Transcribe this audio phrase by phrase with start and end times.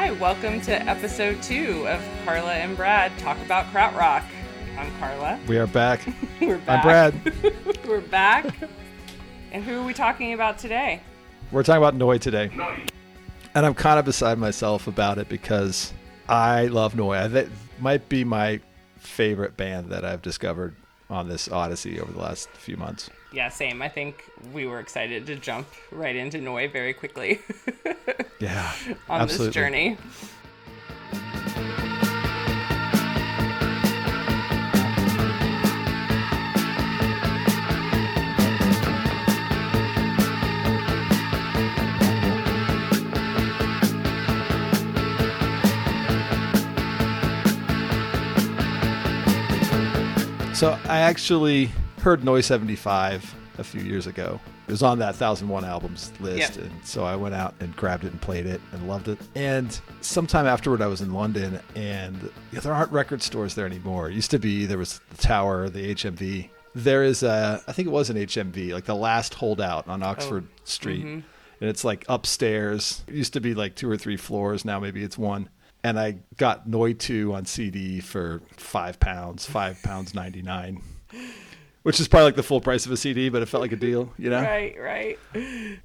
[0.00, 4.24] Hi, welcome to episode two of Carla and Brad Talk About Krautrock.
[4.78, 5.38] I'm Carla.
[5.46, 6.00] We are back.
[6.40, 6.86] We're back.
[6.86, 7.84] I'm Brad.
[7.86, 8.46] We're back.
[9.52, 11.02] And who are we talking about today?
[11.52, 12.50] We're talking about Neu today.
[13.54, 15.92] And I'm kind of beside myself about it because
[16.30, 17.30] I love Neu.
[17.30, 18.60] That might be my
[18.96, 20.74] favorite band that I've discovered
[21.10, 23.10] on this Odyssey over the last few months.
[23.32, 23.82] Yeah, same.
[23.82, 27.40] I think we were excited to jump right into Neu very quickly
[28.40, 28.72] Yeah.
[29.08, 29.46] on absolutely.
[29.48, 29.98] this journey.
[50.60, 51.70] So I actually
[52.02, 54.38] heard Noise 75 a few years ago.
[54.68, 56.56] It was on that 1001 albums list.
[56.56, 56.66] Yep.
[56.66, 59.18] And so I went out and grabbed it and played it and loved it.
[59.34, 64.10] And sometime afterward, I was in London and yeah, there aren't record stores there anymore.
[64.10, 66.50] It used to be there was the Tower, the HMV.
[66.74, 70.08] There is a, I think it was an HMV, like the last holdout on oh,
[70.08, 71.06] Oxford Street.
[71.06, 71.20] Mm-hmm.
[71.62, 73.02] And it's like upstairs.
[73.08, 74.66] It used to be like two or three floors.
[74.66, 75.48] Now maybe it's one.
[75.82, 80.82] And I got Neu 2 on CD for five pounds, five pounds 99
[81.82, 83.76] which is probably like the full price of a CD, but it felt like a
[83.76, 84.42] deal, you know.
[84.42, 85.18] Right, right.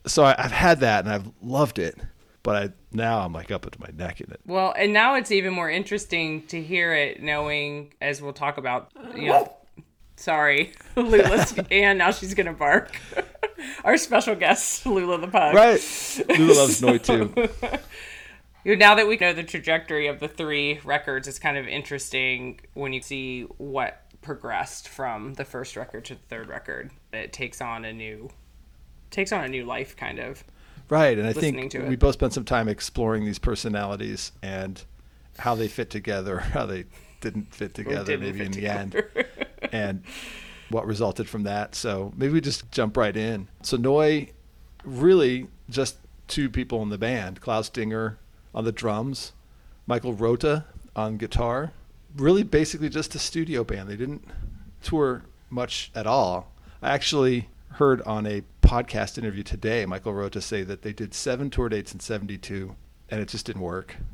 [0.05, 1.97] So I, I've had that and I've loved it,
[2.43, 4.41] but I now I'm like up to my neck in it.
[4.45, 8.91] Well, and now it's even more interesting to hear it knowing, as we'll talk about,
[9.15, 9.53] you know,
[10.17, 12.99] sorry, Lula's, and now she's going to bark.
[13.85, 15.55] Our special guest, Lula the Pug.
[15.55, 17.33] Right, Lula loves Neu too.
[18.65, 22.93] Now that we know the trajectory of the three records, it's kind of interesting when
[22.93, 26.89] you see what progressed from the first record to the third record.
[27.13, 28.31] It takes on a new,
[29.11, 30.43] takes on a new life, kind of.
[30.89, 34.83] Right, and I think we both spent some time exploring these personalities and
[35.37, 36.85] how they fit together, how they
[37.21, 39.09] didn't fit together, didn't maybe fit in together.
[39.13, 40.03] the end, and
[40.69, 41.75] what resulted from that.
[41.75, 43.47] So maybe we just jump right in.
[43.61, 44.29] So Neu,
[44.83, 48.17] really just two people in the band: Klaus Dinger
[48.55, 49.33] on the drums,
[49.85, 51.73] Michael Rother on guitar.
[52.15, 53.89] Really, basically just a studio band.
[53.89, 54.25] They didn't
[54.81, 56.51] tour much at all.
[56.81, 61.49] I actually heard on a podcast interview today Michael Rother say that they did seven
[61.49, 62.75] tour dates in '72,
[63.09, 63.97] and it just didn't work.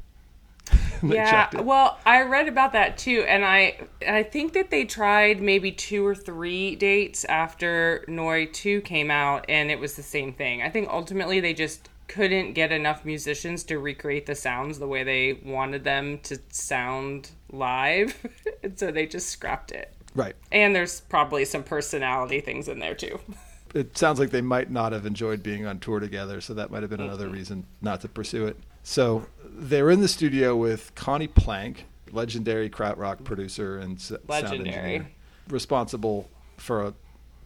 [1.03, 3.75] Yeah well i read about that too and i
[4.07, 9.43] i think that they tried maybe two or three dates after Neu 2 came out
[9.49, 13.63] and it was the same thing i think ultimately they just couldn't get enough musicians
[13.63, 18.15] to recreate the sounds the way they wanted them to sound live
[18.63, 20.35] and so they just scrapped it right.
[20.51, 23.19] and there's probably some personality things in there too
[23.73, 26.81] it sounds like they might not have enjoyed being on tour together, so that might
[26.83, 27.33] have been another Mm-hmm.
[27.35, 28.57] reason not to pursue it.
[28.83, 35.07] So they're in the studio with Conny Plank, legendary krautrock producer and s- sound engineer,
[35.47, 36.93] responsible for a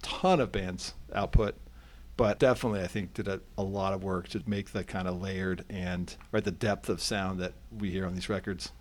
[0.01, 1.53] ton of bands' output,
[2.17, 5.21] but definitely I think did a, a lot of work to make the kind of
[5.21, 8.71] layered and right the depth of sound that we hear on these records.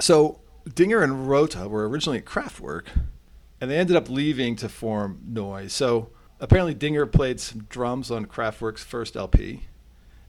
[0.00, 0.40] So
[0.72, 2.86] Dinger and Rother were originally at Kraftwerk,
[3.60, 5.72] and they ended up leaving to form Noise.
[5.72, 6.10] So
[6.40, 9.64] apparently Dinger played some drums on Kraftwerk's first LP.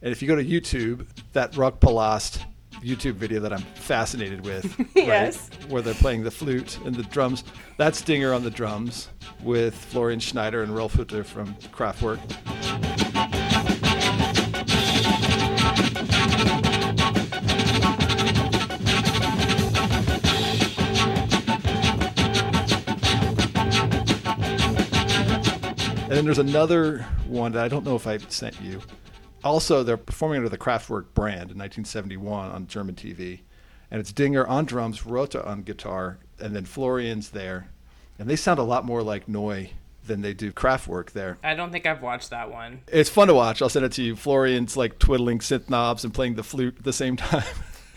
[0.01, 2.45] And if you go to YouTube, that Rock Palast
[2.81, 4.65] YouTube video that I'm fascinated with,
[5.07, 5.35] right,
[5.69, 7.43] where they're playing the flute and the drums,
[7.77, 9.09] that's Dinger on the drums
[9.43, 12.19] with Florian Schneider and Rolf Hutter from Kraftwerk.
[26.09, 28.81] And then there's another one that I don't know if I sent you.
[29.47, 33.39] Also, they're performing under the Kraftwerk brand in 1971 on German TV.
[33.89, 37.69] And it's Dinger on drums, Rother on guitar, and then Florian's there.
[38.19, 39.69] And they sound a lot more like Neu
[40.05, 41.37] than they do Kraftwerk there.
[41.43, 43.61] i don't think i've watched that one It's fun to watch.
[43.61, 44.15] I'll send it to you.
[44.15, 47.43] Florian's like twiddling synth knobs and playing the flute at the same time.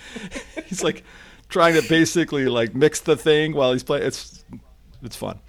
[0.67, 1.03] he's like
[1.49, 4.05] trying to basically like mix the thing while he's playing.
[4.07, 4.45] It's
[5.03, 5.41] it's fun.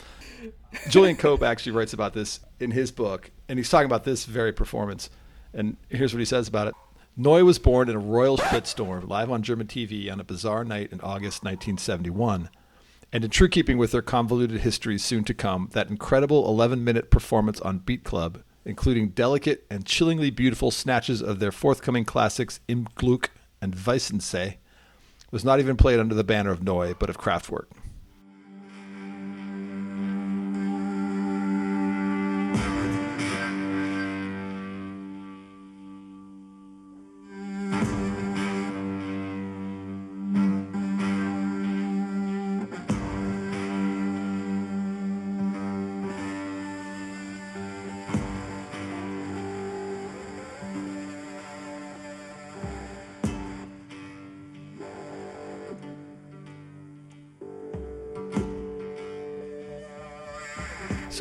[0.90, 4.54] Julian Cope actually writes about this in his book, and he's talking about this very
[4.54, 5.10] performance.
[5.54, 6.76] And here's what he says about it.
[7.18, 10.92] Neu was born in a royal shitstorm live on German TV on a bizarre night
[10.92, 12.50] in August 1971.
[13.14, 17.12] And in true keeping with their convoluted history soon to come, that incredible 11 minute
[17.12, 22.88] performance on Beat Club, including delicate and chillingly beautiful snatches of their forthcoming classics Im
[22.96, 23.28] Glück
[23.62, 24.56] and Weissensee,
[25.32, 27.68] was not even played under the banner of Neu, but of Kraftwerk.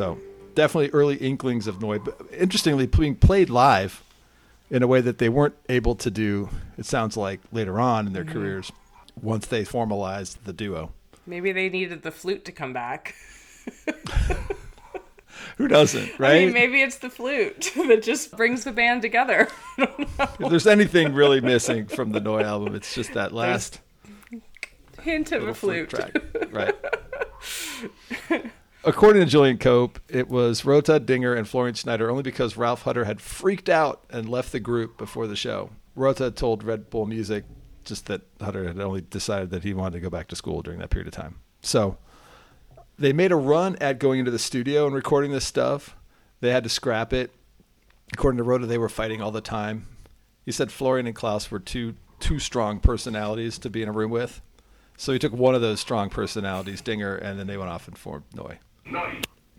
[0.01, 0.19] So
[0.55, 2.03] definitely early inklings of Neu.
[2.03, 4.03] But interestingly, being played live
[4.71, 6.49] in a way that they weren't able to do.
[6.79, 8.33] It sounds like later on in their Mm-hmm.
[8.33, 8.73] careers,
[9.21, 10.93] once they formalized the duo.
[11.27, 13.15] Maybe they needed the flute to come back.
[15.59, 16.37] Who doesn't, right?
[16.37, 19.49] I mean, maybe it's the flute that just brings the band together.
[19.79, 20.29] I don't know.
[20.47, 23.81] if there's anything really missing from the Neu album, it's just that last
[25.03, 25.91] Hint of a flute.
[25.91, 26.17] track.
[26.51, 26.75] Right.
[28.83, 33.05] According to Julian Cope, it was Rother, Dinger, and Florian Schneider only because Ralph Hutter
[33.05, 35.71] had freaked out and left the group before the show.
[35.95, 37.45] Rother told Red Bull Music
[37.85, 40.79] just that Hutter had only decided that he wanted to go back to school during
[40.79, 41.41] that period of time.
[41.61, 41.99] So
[42.99, 45.95] they made a run at going into the studio and recording this stuff.
[46.41, 47.33] They had to scrap it.
[48.15, 49.89] According to Rother, they were fighting all the time.
[50.47, 54.11] He said Florian and Klaus were two two strong personalities to be in a room
[54.11, 54.41] with.
[54.97, 57.97] So he took one of those strong personalities, Dinger, and then they went off and
[57.97, 58.59] formed Neu.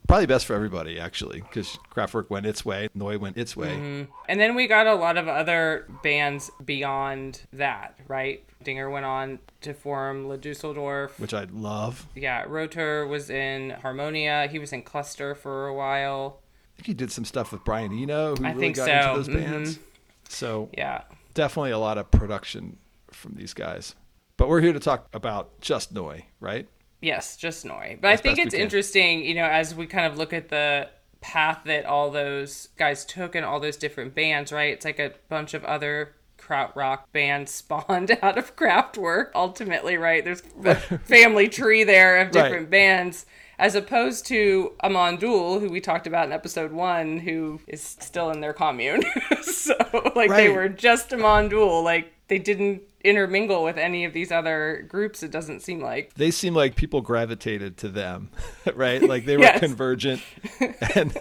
[0.08, 4.08] Probably best for everybody, actually, because Kraftwerk went its way, Neu went its way.
[4.28, 8.44] And then we got a lot of other bands beyond that, right?
[8.62, 11.18] Dinger went on to form Le Dusseldorf.
[11.20, 12.08] which I love.
[12.14, 14.48] Yeah, Rother was in Harmonia.
[14.52, 16.40] He was in Cluster for a while.
[16.74, 18.92] I think he did some stuff with Brian Eno, who I really think got so.
[18.92, 19.34] into those Mhm.
[19.50, 19.80] bands.
[20.28, 21.04] So Yeah.
[21.34, 22.78] definitely a lot of production
[23.12, 23.96] from these guys.
[24.36, 26.68] But we're here to talk about just Neu, right?
[27.02, 27.98] Yes, just Neu.
[28.00, 30.90] But I think it's interesting, you know, as we kind of look at the
[31.20, 34.74] path that all those guys took and all those different bands, right?
[34.74, 40.24] It's like a bunch of other krautrock bands spawned out of Kraftwerk ultimately, right?
[40.24, 42.44] There's a family tree there of Right.
[42.44, 43.26] different bands.
[43.60, 48.32] As opposed to Amon Düül, who we talked about in episode one, who is still
[48.32, 49.04] in their commune.
[49.44, 49.76] so,
[50.16, 51.84] like, they were just Amon Düül.
[51.84, 56.14] Like, they didn't intermingle with any of these other groups, it doesn't seem like.
[56.16, 58.30] They seem like people gravitated to them,
[58.76, 59.02] right?
[59.02, 59.60] Like they were Yes.
[59.60, 60.22] convergent,
[60.96, 61.12] and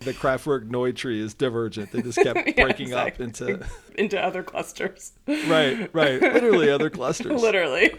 [0.00, 1.90] the Kraftwerk Neu tree is divergent.
[1.92, 3.64] They just kept Yeah, breaking up into
[3.96, 5.12] into other clusters.
[5.26, 7.40] right, right, literally other clusters.
[7.40, 7.90] Literally.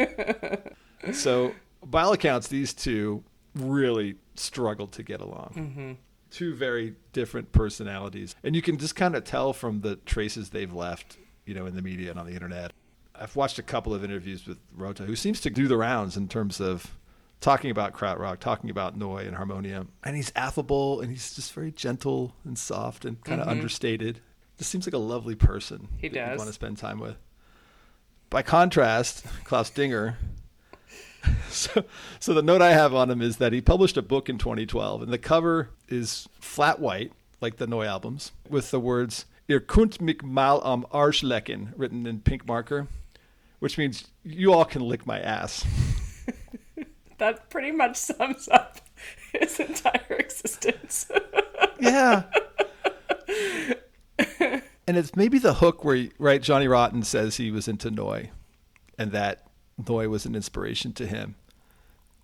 [1.14, 1.54] So,
[1.86, 3.24] by all accounts, these two
[3.56, 5.54] really struggled to get along.
[5.56, 5.92] Mm-hmm.
[6.32, 10.74] Two very different personalities, and you can just kind of tell from the traces they've
[10.74, 12.74] left, you know, in the media and on the internet.
[13.20, 16.28] I've watched a couple of interviews with Rother, who seems to do the rounds in
[16.28, 16.98] terms of
[17.42, 21.72] talking about krautrock, talking about Neu and Harmonia, and he's affable and he's just very
[21.72, 24.20] gentle and soft and kind of understated.
[24.58, 25.80] Just seems like a lovely person.
[25.80, 25.98] Mm-hmm.
[26.00, 26.38] He that you does.
[26.38, 27.18] want to spend time with.
[28.30, 30.18] By contrast, Klaus Dinger.
[31.50, 31.84] So,
[32.20, 35.02] so the note I have on him is that he published a book in 2012,
[35.02, 40.00] and the cover is flat white, like the Neu albums, with the words "Ihr kunt
[40.00, 42.90] mich mal am Arsch lecken" written in pink marker,
[43.66, 45.66] which means you all can lick my ass.
[47.18, 48.80] that pretty much sums up
[49.34, 51.10] his entire existence.
[51.80, 52.24] Yeah.
[54.88, 58.30] and it's maybe the hook where, right, Johnny Rotten says he was into Neu,
[59.00, 59.48] and that
[59.84, 61.36] Neu was an inspiration to him.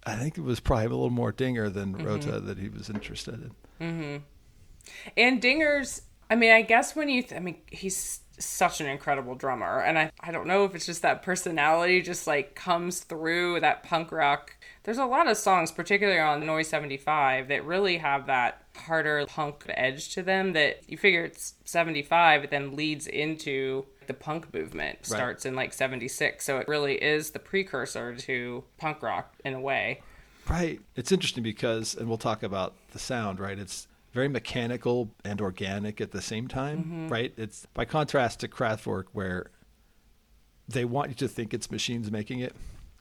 [0.06, 3.52] I think it was probably a little more Dinger than Rother that he was interested
[3.80, 3.88] in.
[3.88, 4.18] Mm-hmm.
[5.18, 9.36] and Dinger's, I mean, I guess when you, th- I mean, he's such an incredible
[9.36, 9.80] drummer.
[9.82, 13.84] And I, I don't know if it's just that personality just like comes through that
[13.84, 14.56] punk rock.
[14.84, 19.66] There's a lot of songs, particularly on Noise 75, that really have that harder punk
[19.70, 25.06] edge to them that you figure it's 75, it then leads into the punk movement
[25.06, 29.60] starts in like 76 so it really is the precursor to punk rock in a
[29.60, 30.02] way
[30.50, 30.82] Right.
[30.96, 33.58] It's interesting because, and we'll talk about the sound, right?
[33.58, 37.08] It's very mechanical and organic at the same time, mm-hmm.
[37.08, 37.34] right?
[37.38, 39.52] It's by contrast to Kraftwerk, where
[40.68, 42.56] they want you to think it's machines making it.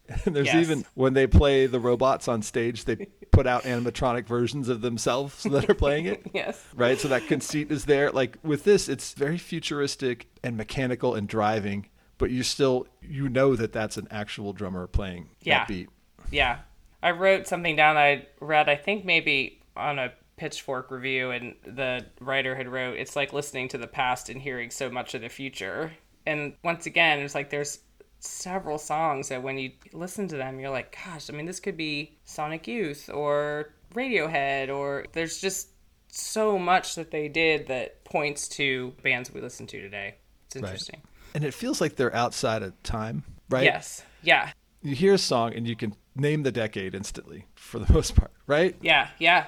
[0.25, 0.57] And there's Yes.
[0.57, 5.43] even when they play the robots on stage, they put out animatronic versions of themselves
[5.53, 6.27] that are playing it.
[6.35, 6.99] yes right?
[6.99, 8.11] So that conceit is there.
[8.11, 11.87] Like with this, it's very futuristic and mechanical and driving,
[12.19, 15.59] but you still you know that that's an actual drummer playing Yeah.
[15.59, 15.89] that beat.
[16.33, 16.59] Yeah.
[17.05, 22.03] I wrote something down I read, I think maybe on a pitchfork review, and the
[22.19, 25.29] writer had wrote, it's like listening to the past and hearing so much of the
[25.29, 25.93] future.
[26.25, 27.81] And once again, it's like there's
[28.21, 31.77] several songs that when you listen to them, you're like, gosh, I mean, this could
[31.77, 35.69] be Sonic Youth or Radiohead, or there's just
[36.09, 40.15] so much that they did that points to bands we listen to today.
[40.47, 41.03] It's interesting.
[41.35, 43.65] And it feels like they're outside of time, right?
[43.65, 44.03] Yes.
[44.23, 44.51] Yeah.
[44.81, 48.33] You hear a song and you can name the decade instantly for the most part,
[48.47, 48.75] right?
[48.81, 49.09] Yeah.
[49.19, 49.45] Yeah.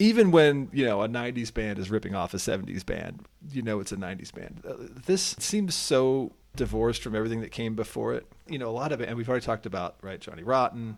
[0.00, 3.20] Even when, you know, a 90s band is ripping off a 70s band,
[3.52, 4.62] you know it's a 90s band.
[4.66, 4.74] Uh,
[5.06, 8.26] This seems so divorced from everything that came before it.
[8.48, 10.96] You know, a lot of it, and we've already talked about, right, Johnny Rotten,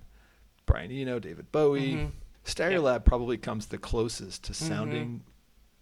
[0.66, 2.10] Brian Eno, David Bowie,
[2.46, 5.22] Stereolab probably comes the closest to sounding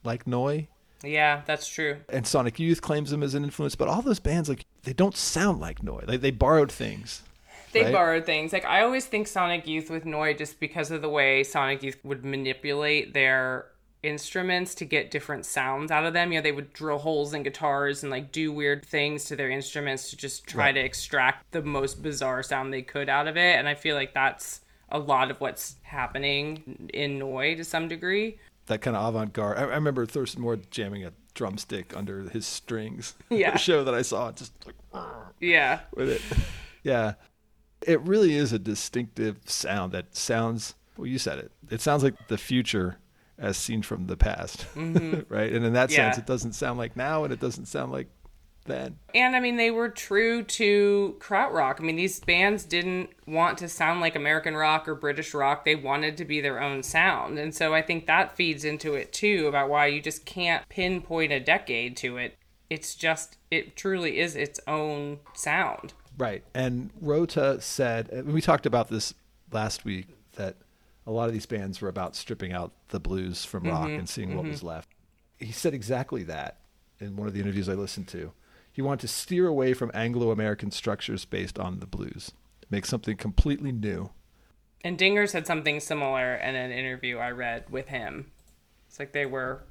[0.03, 0.67] like Neu.
[1.03, 1.99] Yeah, that's true.
[2.11, 5.17] And Sonic Youth claims them as an influence, but all those bands like they don't
[5.17, 6.05] sound like Neu.
[6.07, 7.23] They they borrowed things.
[7.73, 7.93] They right?
[7.93, 8.53] borrowed things.
[8.53, 11.99] Like I always think Sonic Youth with Neu just because of the way Sonic Youth
[12.05, 13.67] would manipulate their
[14.03, 16.33] instruments to get different sounds out of them.
[16.33, 19.51] You know, they would drill holes in guitars and like do weird things to their
[19.51, 20.73] instruments to just try Right.
[20.73, 23.57] to extract the most bizarre sound they could out of it.
[23.59, 28.39] And I feel like that's a lot of what's happening in Neu to some degree.
[28.67, 29.59] That kind of avant-garde.
[29.59, 33.15] I, I remember Thurston Moore jamming a drumstick under his strings.
[33.31, 33.57] Yeah.
[33.57, 34.77] show that I saw, just like
[35.41, 35.81] Yeah.
[35.95, 36.23] with it.
[36.83, 37.15] Yeah.
[37.87, 41.53] It really is a distinctive sound that sounds, well, you said it.
[41.71, 42.99] It sounds like the future
[43.39, 44.67] as seen from the past.
[44.75, 45.33] Mm-hmm.
[45.33, 45.53] right?
[45.53, 48.09] And in that sense, it doesn't sound like now and it doesn't sound like
[48.67, 48.99] then.
[49.15, 51.81] And I mean, they were true to krautrock.
[51.81, 55.65] I mean, these bands didn't want to sound like American rock or British rock.
[55.65, 57.39] They wanted to be their own sound.
[57.39, 61.33] And so I think that feeds into it too about why you just can't pinpoint
[61.33, 62.39] a decade to it.
[62.69, 65.95] It's just, it truly is its own sound.
[66.21, 66.45] Right.
[66.53, 69.15] And Rother said, and we talked about this
[69.51, 70.57] last week, that
[71.07, 74.01] a lot of these bands were about stripping out the blues from rock mm-hmm.
[74.01, 74.51] and seeing what mm-hmm.
[74.51, 74.91] was left.
[75.39, 76.59] He said exactly that
[77.01, 78.33] in one of the interviews I listened to.
[78.71, 82.33] He wanted to steer away from Anglo American structures based on the blues,
[82.69, 84.11] make something completely new.
[84.83, 88.31] And Dinger said something similar in an interview I read with him.
[88.89, 89.63] It's like they were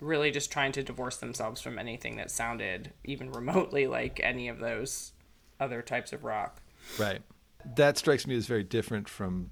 [0.00, 4.60] really just trying to divorce themselves from anything that sounded even remotely like any of
[4.60, 5.12] those
[5.60, 6.60] other types of rock.
[6.98, 7.22] Right.
[7.76, 9.50] That strikes me as very different from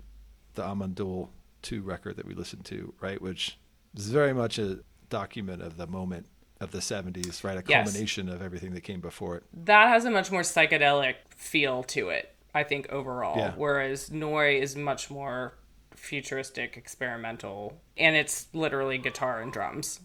[0.54, 1.28] the Amon Düül
[1.62, 3.20] 2 record that we listened to, right?
[3.20, 3.58] Which
[3.96, 6.26] is very much a document of the moment
[6.60, 7.56] of the 70s, right?
[7.56, 7.86] A Yes.
[7.90, 9.44] culmination of everything that came before it.
[9.52, 13.36] That has a much more psychedelic feel to it, I think, overall.
[13.38, 13.52] Yeah.
[13.56, 15.54] Whereas Neu is much more
[15.94, 20.00] futuristic, experimental, and it's literally guitar and drums.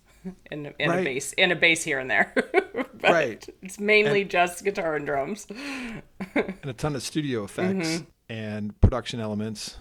[0.51, 0.99] And, and Right.
[1.01, 2.33] a bass and a bass here and there.
[2.99, 3.49] But Right.
[3.61, 5.45] It's mainly just guitar and drums.
[6.35, 8.03] and a ton of studio effects Mm-hmm.
[8.29, 9.77] and production elements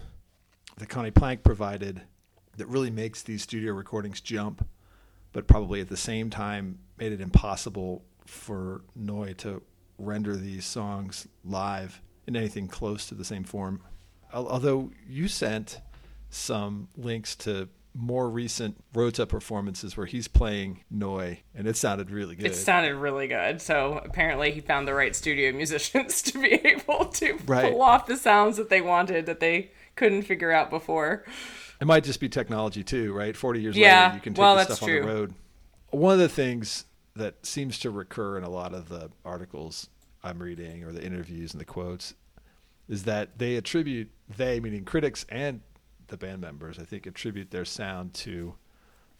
[0.77, 2.01] that Conny Plank provided
[2.57, 4.67] that really makes these studio recordings jump,
[5.33, 9.61] but probably at the same time made it impossible for Neu to
[9.97, 13.81] render these songs live in anything close to the same form.
[14.33, 15.81] Although you sent
[16.29, 22.35] some links to more recent Rother performances where he's playing Neu, and it sounded really
[22.35, 22.45] good.
[22.45, 23.61] It sounded really good.
[23.61, 27.71] So apparently he found the right studio musicians to be able to Right.
[27.71, 31.25] pull off the sounds that they wanted that they couldn't figure out before.
[31.81, 33.35] It might just be technology too, right?
[33.35, 35.33] Forty years Yeah, later, you can take well, this stuff on the road.
[35.89, 36.85] One of the things
[37.15, 39.89] that seems to recur in a lot of the articles
[40.23, 42.13] I'm reading or the interviews and the quotes
[42.87, 45.61] is that they attribute they, meaning critics and
[46.07, 48.55] the band members, I think, attribute their sound to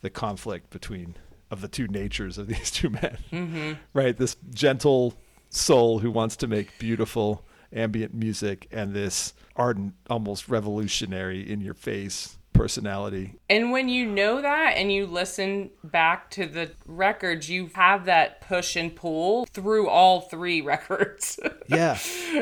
[0.01, 1.15] the conflict between
[1.49, 3.17] of the two natures of these two men.
[3.31, 3.73] Mm-hmm.
[3.93, 5.13] Right, this gentle
[5.49, 11.73] soul who wants to make beautiful ambient music, and this ardent, almost revolutionary, in your
[11.73, 13.35] face personality.
[13.49, 18.41] And when you know that and you listen back to the records, you have that
[18.41, 21.39] push and pull through all three records.
[21.67, 21.97] Yeah,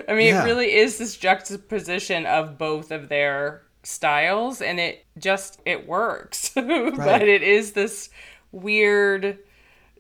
[0.08, 0.44] I mean, Yeah.
[0.44, 6.52] it really is this juxtaposition of both of their styles, and it just it works.
[6.56, 8.10] but it is this
[8.52, 9.40] weird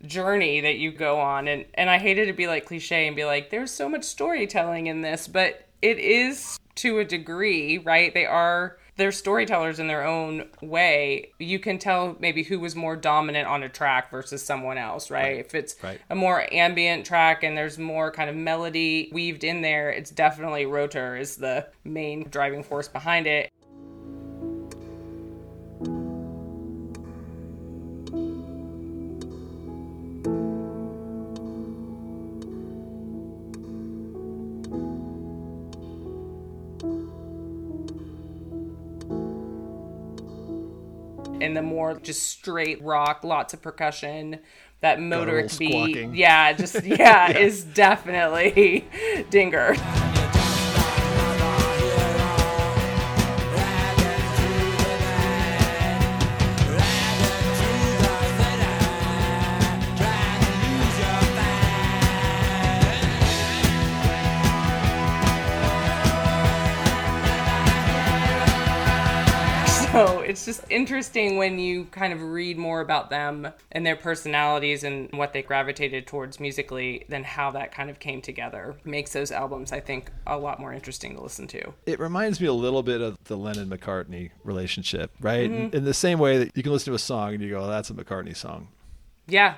[0.05, 3.25] journey that you go on, and and I hated to be like cliche and be
[3.25, 8.13] like, there's so much storytelling in this, but it is to a degree, right?
[8.13, 11.31] They are they're storytellers in their own way.
[11.37, 15.37] You can tell maybe who was more dominant on a track versus someone else, right?
[15.37, 15.99] If it's Right.
[16.09, 20.65] a more ambient track and there's more kind of melody weaved in there, it's definitely
[20.65, 23.51] Rother is the main driving force behind it.
[41.45, 44.39] And the more just straight rock, lots of percussion,
[44.81, 48.87] that motor beat, yeah, just yeah, is definitely
[49.29, 49.75] Dinger.
[70.35, 75.09] It's just interesting when you kind of read more about them and their personalities and
[75.13, 78.75] what they gravitated towards musically, than how that kind of came together.
[78.83, 81.73] Makes those albums, I think, a lot more interesting to listen to.
[81.85, 85.45] It reminds me a little bit of the Lennon McCartney relationship, right?
[85.45, 87.61] In, in the same way that you can listen to a song and you go,
[87.61, 88.67] oh, that's a McCartney song.
[89.27, 89.53] Yeah.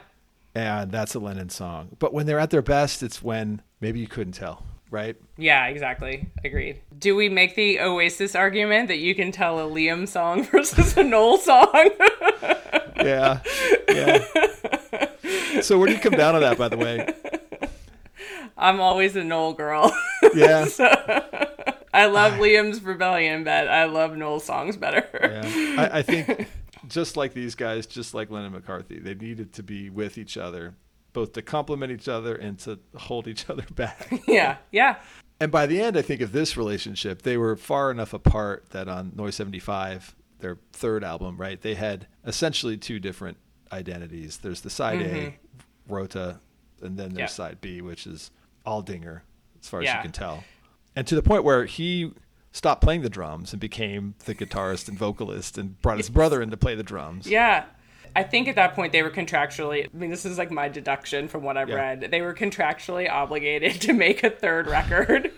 [0.53, 1.97] And that's a Lennon song.
[1.97, 5.15] But when they're at their best, it's when maybe you couldn't tell, right?
[5.37, 6.27] Yeah, exactly.
[6.43, 6.81] Agreed.
[6.97, 11.03] Do we make the Oasis argument that you can tell a Liam song versus a
[11.03, 11.89] Noel song?
[12.97, 13.41] Yeah.
[13.87, 14.25] Yeah.
[15.61, 17.07] So where do you come down on that, by the way?
[18.57, 19.95] I'm always a Noel girl.
[20.33, 20.65] Yeah.
[21.93, 25.07] I love Liam's Rebellion, but I love Noel songs better.
[25.13, 25.89] Yeah.
[25.93, 26.47] I, I think
[26.87, 30.73] just like these guys, just like Lennon McCarthy, they needed to be with each other,
[31.17, 34.21] both to complement each other and to hold each other back.
[34.27, 34.97] yeah, yeah.
[35.39, 38.87] And by the end, I think of this relationship, they were far enough apart that
[38.87, 43.37] on Noise 75, their third album, right, they had essentially two different
[43.71, 44.37] identities.
[44.37, 45.93] There's the side A, mm-hmm.
[45.93, 46.39] Rother,
[46.83, 47.45] and then there's Yeah.
[47.47, 48.29] side B, which is
[48.63, 49.23] all dinger,
[49.59, 50.43] as far as you can tell.
[50.95, 52.11] And to the point where he
[52.51, 56.51] stopped playing the drums and became the guitarist and vocalist and brought his brother in
[56.51, 57.25] to play the drums.
[57.25, 57.65] Yeah.
[58.15, 61.27] I think at that point they were contractually, I mean, this is like my deduction
[61.27, 61.75] from what I've Yeah.
[61.75, 62.07] read.
[62.11, 65.31] They were contractually obligated to make a third record.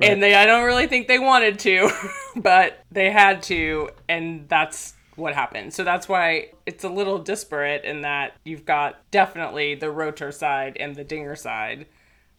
[0.00, 1.90] And they, I don't really think they wanted to,
[2.36, 3.90] but they had to.
[4.08, 5.74] And that's what happened.
[5.74, 10.76] So that's why it's a little disparate in that you've got definitely the Rother side
[10.78, 11.86] and the dinger side,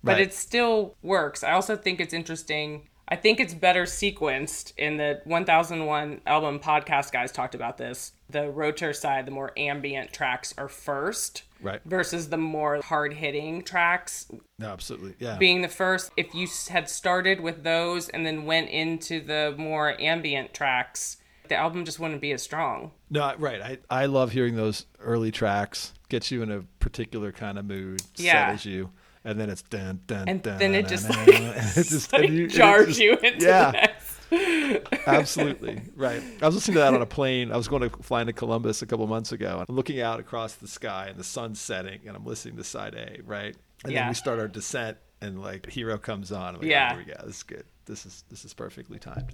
[0.03, 0.21] but Right.
[0.21, 1.43] it still works.
[1.43, 2.87] I also think it's interesting.
[3.09, 8.13] I think it's better sequenced in the 1001 album podcast guys talked about this.
[8.29, 11.81] The Rother side, the more ambient tracks are first Right.
[11.83, 14.27] versus the more hard hitting tracks
[14.59, 15.15] No, absolutely.
[15.19, 15.37] Yeah.
[15.37, 16.11] being the first.
[16.15, 21.55] If you had started with those and then went into the more ambient tracks, the
[21.55, 22.91] album just wouldn't be as strong.
[23.09, 23.61] No, right.
[23.61, 25.93] I, I love hearing those early tracks.
[26.07, 28.45] Gets you in a particular kind of mood, Yeah.
[28.45, 28.91] settles you,
[29.25, 30.59] and then it's dun dun And dun.
[30.59, 32.55] then it dun, just, dun, like, dun, and it just like and you- and it
[32.55, 33.65] jars just- you into yeah.
[33.65, 34.08] the next.
[35.07, 36.21] Absolutely right.
[36.41, 37.51] I was listening to that on a plane.
[37.51, 39.59] I was going to fly into Columbus a couple months ago.
[39.59, 42.63] and I'm looking out across the sky and the sun's setting, and I'm listening to
[42.63, 43.55] side A, right?
[43.83, 44.01] And Yeah.
[44.01, 46.55] then we start our descent, and like Hero comes on.
[46.55, 46.89] I'm like, oh, Yeah.
[46.91, 47.25] oh, here we go.
[47.25, 47.63] This is good.
[47.85, 49.33] This is this is perfectly timed.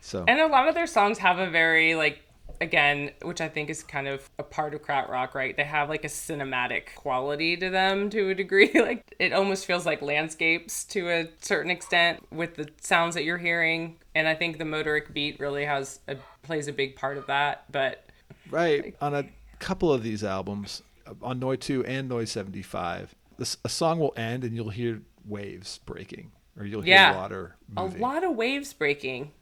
[0.00, 2.20] So And a lot of their songs have a very like
[2.60, 5.56] again, which I think is kind of a part of krautrock, right?
[5.56, 8.70] They have like a cinematic quality to them to a degree.
[8.74, 13.38] like it almost feels like landscapes to a certain extent with the sounds that you're
[13.38, 13.96] hearing.
[14.14, 17.64] And I think the motoric beat really has a plays a big part of that.
[17.70, 18.02] But
[18.50, 18.94] Right.
[19.00, 19.24] On a
[19.58, 24.14] couple of these albums, uh, on Noise 2 and Noise 75, this, a song will
[24.16, 27.16] end and you'll hear waves breaking or you'll hear Yeah.
[27.16, 29.32] water a lot of waves breaking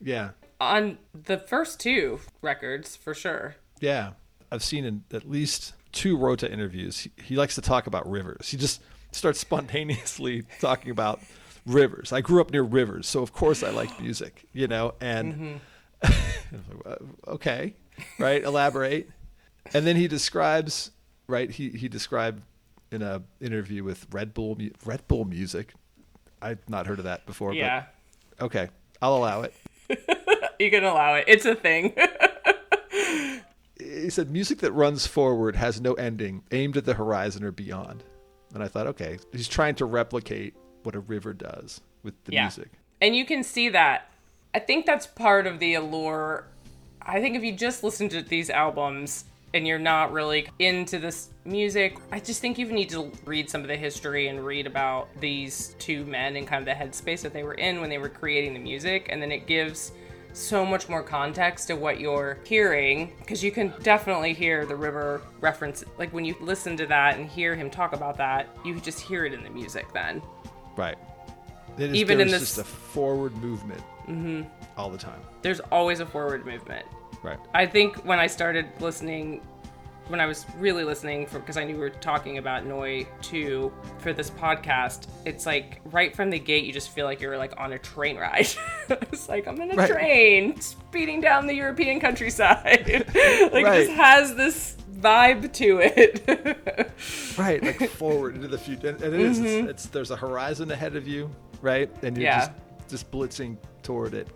[0.00, 0.30] Yeah.
[0.60, 3.56] On the first two records for sure.
[3.80, 4.12] Yeah.
[4.52, 8.48] I've seen in at least two Rother interviews, he, he likes to talk about rivers.
[8.48, 11.20] He just starts spontaneously talking about
[11.66, 12.12] rivers.
[12.12, 15.60] I grew up near rivers, so of course I like music, you know, and
[16.02, 17.02] mm-hmm.
[17.28, 17.74] okay,
[18.18, 18.42] right?
[18.42, 19.10] Elaborate.
[19.72, 20.90] And then he describes,
[21.26, 21.50] right?
[21.50, 22.42] He he described
[22.90, 25.74] in a interview with Red Bull Red Bull Music.
[26.42, 27.52] I've not heard of that before.
[27.52, 27.84] Yeah.
[28.38, 28.68] But okay,
[29.02, 29.54] I'll allow it.
[30.60, 31.24] You can allow it.
[31.26, 31.94] It's a thing.
[33.78, 38.02] He said music that runs forward has no ending, aimed at the horizon or beyond.
[38.54, 42.42] And I thought, okay, he's trying to replicate what a river does with the Yeah.
[42.44, 42.68] music.
[43.00, 44.10] And you can see that.
[44.54, 46.44] I think that's part of the allure.
[47.02, 51.30] I think if you just listen to these albums and you're not really into this
[51.44, 55.08] music, I just think you need to read some of the history and read about
[55.20, 58.08] these two men and kind of the headspace that they were in when they were
[58.10, 59.08] creating the music.
[59.10, 59.92] And then it gives
[60.32, 65.22] so much more context to what you're hearing because you can definitely hear the river
[65.40, 65.84] reference.
[65.98, 69.24] Like when you listen to that and hear him talk about that, you just hear
[69.24, 70.22] it in the music then.
[70.76, 70.96] Right.
[71.78, 73.82] It is, Even in this- just a forward movement
[74.76, 75.20] all the time.
[75.42, 76.84] There's always a forward movement.
[77.22, 77.38] Right.
[77.54, 79.40] I think when I started listening,
[80.10, 83.72] when I was really listening, for because I knew we were talking about Neu 2
[83.98, 87.54] for this podcast, it's like right from the gate, you just feel like you're like
[87.58, 88.48] on a train ride.
[88.88, 89.90] it's like I'm in a Right.
[89.90, 92.88] train speeding down the European countryside.
[93.14, 96.90] like it just has this vibe to it.
[97.38, 98.88] Right, like forward into the future.
[98.88, 101.30] And, and it is, It's, it's there's a horizon ahead of you,
[101.62, 101.88] right?
[102.02, 102.40] And you're Mm-hmm.
[102.40, 102.46] Yeah.
[102.88, 104.26] just just blitzing toward it,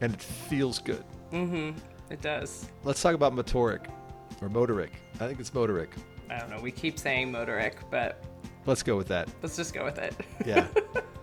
[0.00, 1.04] and it feels good.
[1.32, 1.74] Mhm.
[2.10, 2.66] it does.
[2.84, 3.86] Let's talk about motoric
[4.40, 4.90] or Motorik.
[5.16, 5.88] I think it's Motorik.
[6.28, 6.60] I don't know.
[6.60, 8.24] We keep saying Motorik, but
[8.66, 9.28] Let's go with that.
[9.42, 10.14] let's just go with it.
[10.46, 10.66] Yeah.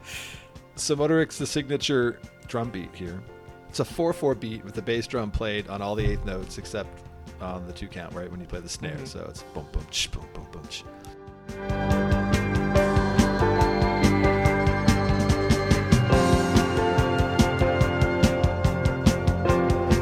[0.76, 3.22] so Motorik's the signature drum beat here.
[3.70, 6.58] It's a 4 4 beat with the bass drum played on all the eighth notes
[6.58, 7.04] except
[7.42, 8.30] on the two count, right?
[8.30, 8.96] When you play the snare.
[8.96, 9.06] Mm-hmm.
[9.06, 10.84] So it's boom, boom, ch, boom, boom, boom, ch.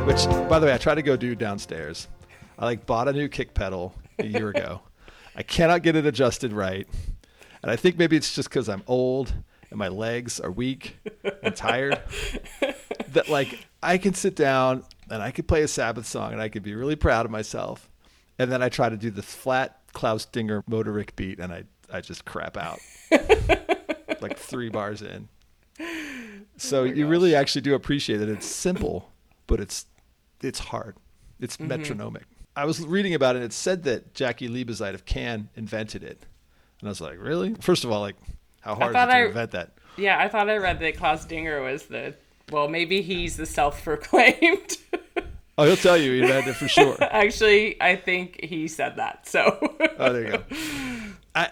[0.05, 2.07] Which, by the way, I tried to go do downstairs.
[2.57, 4.81] I like bought a new kick pedal a year ago.
[5.35, 6.87] I cannot get it adjusted right.
[7.61, 9.33] And I think maybe it's just because I'm old
[9.69, 10.97] and my legs are weak
[11.43, 12.01] and tired.
[13.09, 16.47] that like I can sit down and I could play a Sabbath song and I
[16.47, 17.89] could be really proud of myself.
[18.39, 22.01] And then I try to do this flat Klaus Dinger Motorik beat and I, I
[22.01, 22.79] just crap out.
[24.21, 25.27] like three bars in.
[25.79, 25.85] Oh
[26.57, 28.29] so you really actually do appreciate it.
[28.29, 29.11] It's simple,
[29.45, 29.87] but it's
[30.41, 30.95] it's hard.
[31.39, 31.67] It's mm-hmm.
[31.67, 32.23] metronomic.
[32.55, 33.39] I was reading about it.
[33.39, 36.25] And it said that Jaki Liebezeit of Can invented it,
[36.79, 37.53] and I was like, really?
[37.55, 38.15] First of all, like,
[38.61, 39.71] how hard is it to I- invent that?
[39.97, 42.15] Yeah, I thought I read that Klaus Dinger was the
[42.51, 44.77] well, maybe he's the self-proclaimed.
[45.57, 46.97] Oh, he'll tell you he invented it for sure.
[47.01, 49.25] Actually, I think he said that.
[49.27, 49.57] So
[49.97, 50.43] Oh, there you go.
[51.33, 51.49] I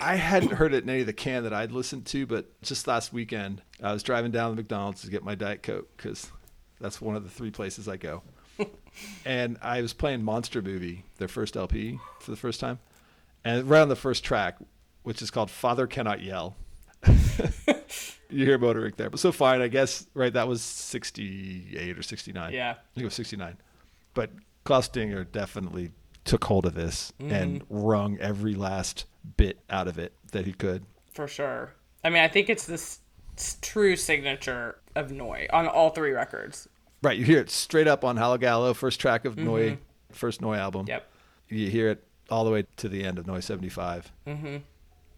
[0.00, 2.88] I hadn't heard it in any of the can that I'd listened to, but just
[2.88, 6.30] last weekend I was driving down to McDonald's to get my Diet Coke because
[6.80, 8.22] that's one of the three places I go.
[9.24, 12.78] And I was playing Monster Movie, their first LP, for the first time,
[13.44, 14.56] and right on the first track,
[15.02, 16.56] which is called "Father Cannot Yell."
[17.06, 20.06] you hear Motorik there, but so fine, I guess.
[20.14, 22.52] Right, that was sixty-eight or sixty-nine.
[22.52, 22.72] Yeah.
[22.72, 23.56] I think it was 69.
[24.14, 24.30] But
[24.64, 25.92] Klaus Dinger definitely
[26.24, 27.76] took hold of this and mm-hmm.
[27.76, 29.04] wrung every last
[29.36, 30.84] bit out of it that he could.
[31.12, 31.74] for sure.
[32.02, 33.00] I mean, I think it's this
[33.60, 36.68] true signature of Neu on all three records.
[37.06, 39.76] Right, you hear it straight up on Hallogallo, first track of Neu,
[40.10, 40.86] first Neu album.
[40.88, 41.08] Yep.
[41.48, 44.10] You hear it all the way to the end of Neu 75.
[44.26, 44.56] Mm-hmm.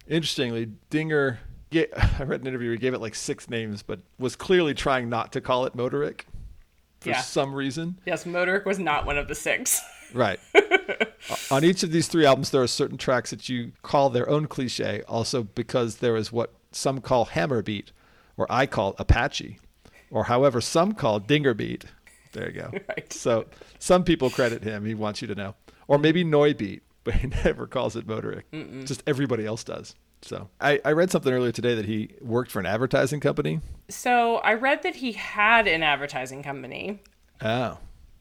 [0.07, 1.39] Interestingly, Dinger,
[1.73, 5.31] I read an interview, he gave it like six names, but was clearly trying not
[5.31, 6.25] to call it Motorik
[6.99, 7.21] for Yeah.
[7.21, 7.99] some reason.
[8.05, 9.81] Yes, Motorik was not one of the six.
[10.13, 10.39] Right.
[11.49, 14.45] On each of these three albums, there are certain tracks that you call their own
[14.45, 17.91] cliche, also because there is what some call hammer beat,
[18.37, 19.57] or I call Apache,
[20.11, 21.85] or however some call dinger beat.
[22.33, 22.71] There you go.
[22.87, 23.11] Right.
[23.11, 23.45] So
[23.79, 24.85] some people credit him.
[24.85, 25.55] He wants you to know.
[25.87, 28.85] Or maybe Neu beat, but he never calls it Motorik.
[28.85, 29.95] Just everybody else does.
[30.21, 33.61] So I, I read something earlier today that he worked for an advertising company.
[33.87, 36.99] So I read that he had an advertising company,
[37.41, 37.77] Oh.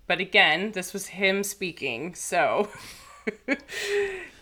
[0.06, 2.14] but again, this was him speaking.
[2.14, 2.68] So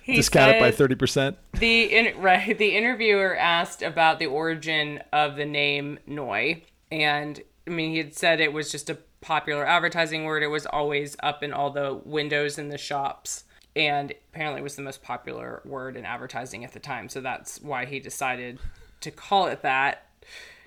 [0.02, 1.36] he Discounted by 30%.
[1.54, 7.70] The in, right, the interviewer asked about the origin of the name Neu, and I
[7.70, 10.42] mean, he had said it was just a popular advertising word.
[10.42, 13.44] It was always up in all the windows in the shops,
[13.74, 17.08] and apparently, it was the most popular word in advertising at the time.
[17.08, 18.58] So that's why he decided
[19.00, 20.06] to call it that.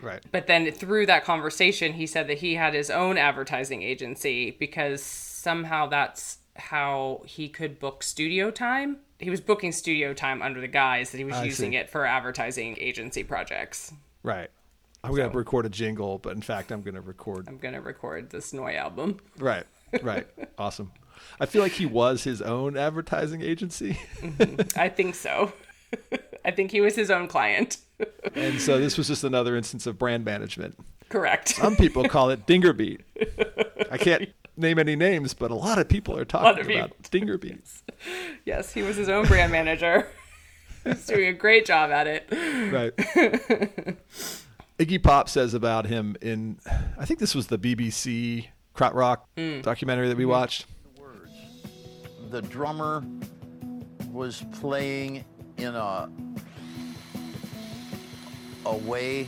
[0.01, 0.23] Right.
[0.31, 5.01] But then through that conversation, he said that he had his own advertising agency because
[5.01, 8.97] somehow that's how he could book studio time.
[9.19, 11.77] He was booking studio time under the guise that he was I using see.
[11.77, 13.91] it for advertising agency projects.
[14.23, 14.49] Right.
[15.03, 17.73] I'm going to record a jingle, but in fact, I'm going to record I'm going
[17.73, 19.19] to record this Neu album.
[19.37, 19.65] Right.
[20.01, 20.27] Right.
[20.57, 20.91] awesome.
[21.39, 23.99] I feel like he was his own advertising agency.
[24.19, 24.79] Mm-hmm.
[24.79, 25.53] I think so.
[26.45, 27.77] I think he was his own client.
[28.33, 30.77] And so this was just another instance of brand management.
[31.09, 31.49] Correct.
[31.49, 33.01] Some people call it Dinger Beat.
[33.91, 36.97] I can't name any names, but a lot of people are talking about people.
[37.11, 37.39] Dinger
[38.45, 40.07] yes, he was his own brand manager.
[40.85, 42.27] He's doing a great job at it.
[42.71, 43.97] Right.
[44.79, 46.57] Iggy Pop says about him in,
[46.97, 49.29] I think this was the BBC Krautrock Rock
[49.61, 50.31] documentary that we mm-hmm.
[50.31, 50.67] watched.
[52.29, 53.03] The drummer
[54.09, 55.25] was playing
[55.57, 56.09] in a
[58.65, 59.27] a way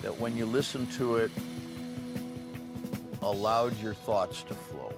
[0.00, 1.30] that when you listen to it
[3.20, 4.94] allowed your thoughts to flow.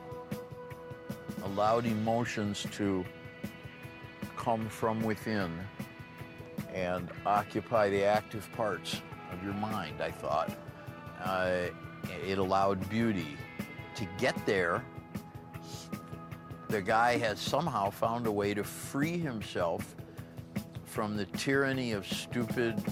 [1.43, 3.05] Allowed emotions to
[4.37, 5.59] come from within
[6.73, 9.01] and occupy the active parts
[9.33, 10.51] of your mind, I thought.
[11.23, 11.69] Uh,
[12.27, 13.37] it allowed beauty.
[13.97, 14.85] To get there,
[16.69, 19.95] the guy has somehow found a way to free himself
[20.85, 22.83] from the tyranny of stupid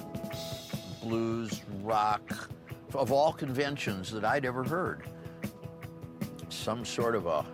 [1.03, 2.49] blues, rock,
[2.95, 5.09] of all conventions that I'd ever heard.
[6.49, 7.45] Some sort of a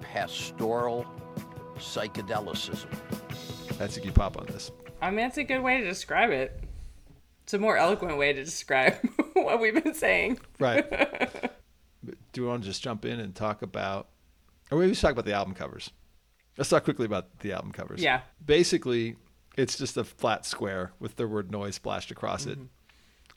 [0.00, 1.06] pastoral
[1.76, 2.86] psychedelicism.
[3.78, 4.70] That's Iggy Pop on this.
[5.00, 6.62] I mean, that's a good way to describe it.
[7.50, 8.94] It's a more eloquent way to describe
[9.32, 10.38] what we've been saying.
[10.60, 10.88] Right.
[12.32, 14.06] Do we want to just jump in and talk about,
[14.70, 15.90] or maybe just talk about the album covers?
[16.56, 18.00] Let's talk quickly about the album covers.
[18.00, 18.20] Yeah.
[18.46, 19.16] Basically,
[19.56, 22.56] it's just a flat square with the word noise splashed across it.
[22.56, 22.66] Mm-hmm.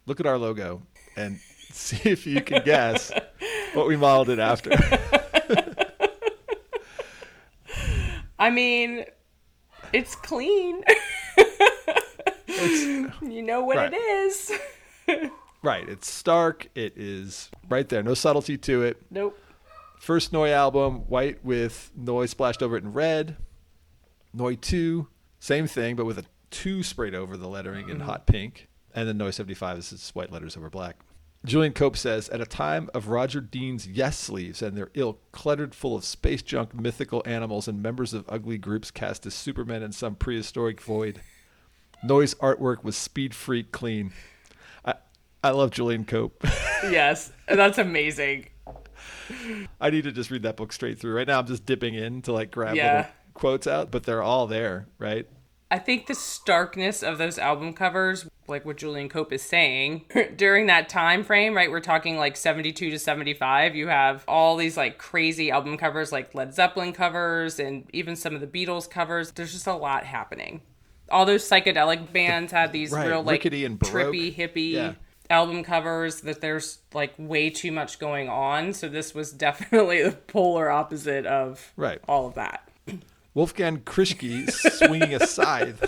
[0.06, 0.84] Look at our logo,
[1.16, 1.40] and
[1.72, 3.12] See if you can guess
[3.74, 4.70] what we modeled it after.
[8.38, 9.06] I mean,
[9.92, 10.84] it's clean.
[13.22, 13.94] You know what right.
[13.94, 14.52] it is.
[15.64, 15.88] right.
[15.88, 16.68] It's stark.
[16.76, 18.04] It is right there.
[18.04, 19.02] No subtlety to it.
[19.10, 19.38] Nope.
[20.00, 23.38] First Neu album, white with Neu splashed over it in red.
[24.36, 25.08] Neu 2,
[25.40, 28.06] same thing, but with a 2 sprayed over the lettering in mm-hmm.
[28.06, 28.68] hot pink.
[28.94, 30.98] And then Neu 75 is just white letters over black.
[31.46, 35.76] Julian Cope says, at a time of Roger Dean's Yes sleeves and their ilk cluttered
[35.76, 39.92] full of space junk, mythical animals, and members of ugly groups cast as Supermen in
[39.92, 41.22] some prehistoric void,
[42.04, 44.12] Neu's artwork was speed freak clean.
[44.84, 44.96] I,
[45.44, 46.44] I love Julian Cope.
[46.84, 48.48] yes, that's amazing.
[49.80, 51.16] I need to just read that book straight through.
[51.16, 52.98] Right now, I'm just dipping in to like grab Yeah.
[52.98, 55.28] little quotes out, but they're all there, right?
[55.72, 60.68] I think the starkness of those album covers, like what Julian Cope is saying, during
[60.68, 61.72] that time frame, right?
[61.72, 63.76] We're talking like 72 to 75.
[63.76, 68.36] You have all these like crazy album covers, like Led Zeppelin covers, and even some
[68.36, 69.32] of the Beatles covers.
[69.32, 70.62] There's just a lot happening.
[71.12, 74.14] All those psychedelic bands had these right, real like and baroque.
[74.14, 74.94] trippy hippie Yeah.
[75.30, 78.74] album covers that there's like way too much going on.
[78.74, 82.00] So this was definitely the polar opposite of Right.
[82.08, 82.70] all of that.
[83.34, 85.82] Wolfgang Krischke swinging a scythe,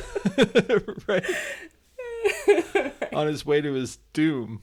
[1.08, 1.24] right?
[3.14, 4.62] On his way to his doom.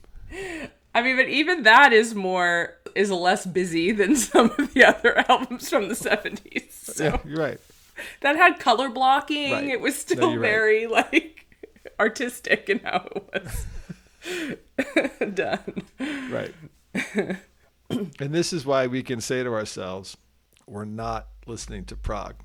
[0.95, 5.23] I mean, but even that is more is less busy than some of the other
[5.29, 6.73] albums from the seventies.
[6.73, 7.59] So Yeah, you're right.
[8.21, 9.51] that had color blocking.
[9.51, 9.65] Right.
[9.65, 10.39] It was still right.
[10.39, 11.45] very like
[11.99, 13.55] artistic in how it
[15.21, 15.83] was done.
[16.31, 16.53] Right.
[18.19, 20.17] and this is why we can say to ourselves,
[20.67, 22.35] we're not listening to prog.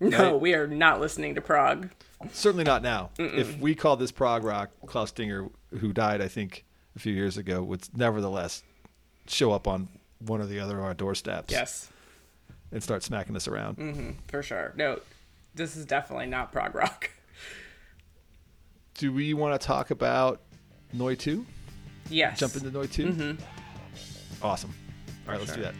[0.00, 0.40] No, Right.
[0.40, 1.90] we are not listening to prog.
[2.32, 3.10] Certainly not now.
[3.18, 6.64] If we call this prog rock, Klaus Dinger, who died, I think,
[6.96, 8.62] a few years ago, would nevertheless
[9.26, 11.88] show up on one or the other of our doorsteps Yes,
[12.72, 13.76] and start smacking us around.
[13.76, 14.72] Mm-hmm, for sure.
[14.76, 15.00] No,
[15.54, 17.10] this is definitely not prog rock.
[18.94, 20.40] Do we want to talk about
[20.92, 21.44] Neu 2?
[22.10, 22.38] Yes.
[22.38, 23.06] Jump into Neu 2?
[23.06, 24.44] Mm-hmm.
[24.44, 24.74] Awesome.
[25.26, 25.74] All right, let's do that.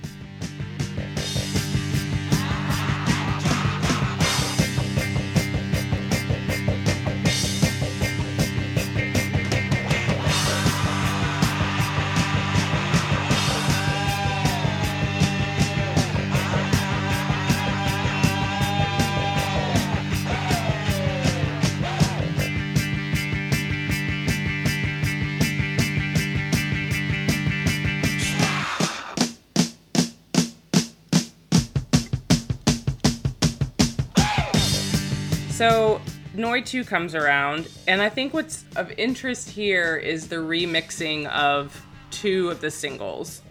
[36.63, 41.85] Neu 2 comes around, and I think what's of interest here is the remixing of
[42.11, 43.43] two of the singles.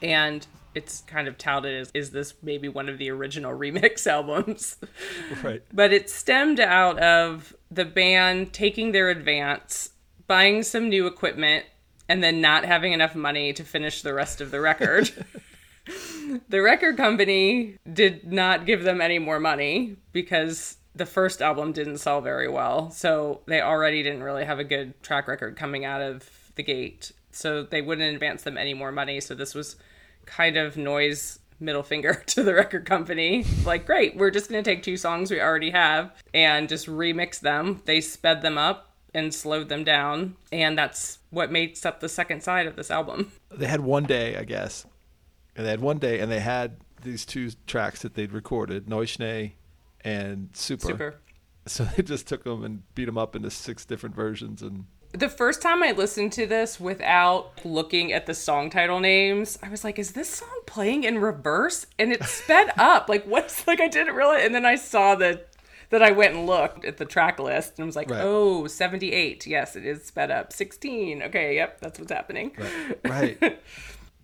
[0.00, 4.76] And it's kind of touted as is this maybe one of the original remix albums?
[5.42, 5.62] Right.
[5.72, 9.90] but it stemmed out of the band taking their advance,
[10.26, 11.66] buying some new equipment,
[12.08, 15.10] and then not having enough money to finish the rest of the record.
[16.48, 21.98] the record company did not give them any more money because the first album didn't
[21.98, 22.90] sell very well.
[22.90, 27.12] So they already didn't really have a good track record coming out of the gate.
[27.30, 29.20] So they wouldn't advance them any more money.
[29.20, 29.76] So this was
[30.26, 33.44] kind of noise middle finger to the record company.
[33.64, 37.40] Like, great, we're just going to take two songs we already have and just remix
[37.40, 37.80] them.
[37.84, 40.36] They sped them up and slowed them down.
[40.52, 43.32] And that's what makes up the second side of this album.
[43.50, 44.84] They had one day, I guess.
[45.56, 49.52] And they had one day, and they had these two tracks that they'd recorded, Neuschnee
[50.04, 50.86] and Super.
[50.86, 51.14] Super.
[51.66, 54.62] So they just took them and beat them up into six different versions.
[54.62, 59.58] And The first time I listened to this without looking at the song title names,
[59.62, 61.84] I was like, is this song playing in reverse?
[61.98, 63.10] And it sped up.
[63.10, 64.46] Like, what's like, I didn't realize.
[64.46, 65.44] And then I saw that.
[65.90, 68.20] That I went and looked at the track list and I was like, Right.
[68.22, 69.46] oh, 78.
[69.46, 70.52] Yes, it is sped up.
[70.52, 71.22] 16.
[71.22, 72.52] Okay, yep, that's what's happening.
[73.04, 73.40] right.
[73.40, 73.56] Do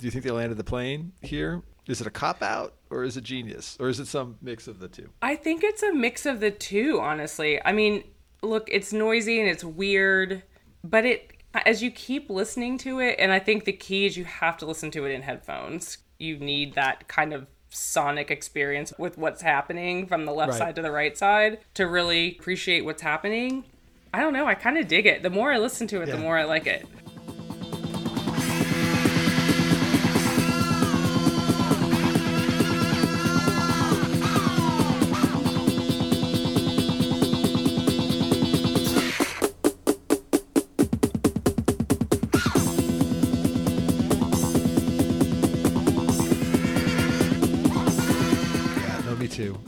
[0.06, 1.62] you think they landed the plane here?
[1.86, 3.76] Is it a cop out or is it genius?
[3.80, 5.10] Or is it some mix of the two?
[5.20, 7.60] I think it's a mix of the two, honestly.
[7.64, 8.04] I mean,
[8.42, 10.42] look, it's noisy and it's weird,
[10.82, 11.32] but it
[11.66, 14.66] as you keep listening to it, and I think the key is you have to
[14.66, 15.98] listen to it in headphones.
[16.18, 20.58] You need that kind of sonic experience with what's happening from the left Right.
[20.58, 23.64] side to the right side to really appreciate what's happening.
[24.12, 25.22] I don't know, I kind of dig it.
[25.22, 26.16] The more I listen to it, Yeah.
[26.16, 26.86] the more I like it.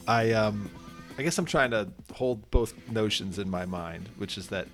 [0.09, 0.71] I um,
[1.19, 4.69] I guess I'm trying to hold both notions in my mind, which is that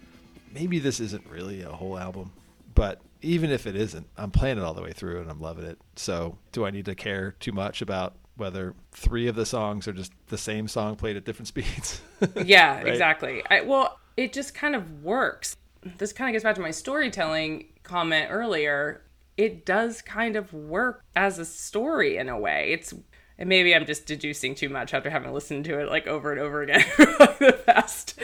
[0.54, 2.32] maybe this isn't really a whole album,
[2.74, 5.64] but even if it isn't, I'm playing it all the way through and I'm loving
[5.64, 5.78] it.
[5.96, 9.92] So, do I need to care too much about whether three of the songs are
[9.92, 12.00] just the same song played at different speeds?
[12.44, 12.88] Yeah, Right?
[12.88, 13.42] exactly.
[13.48, 15.56] I, well, it just kind of works.
[15.98, 19.02] This kind of gets back to my storytelling comment earlier.
[19.36, 22.72] It does kind of work as a story in a way.
[22.72, 22.92] It's
[23.38, 26.40] and maybe I'm just deducing too much after having listened to it like over and
[26.40, 28.18] over again for the past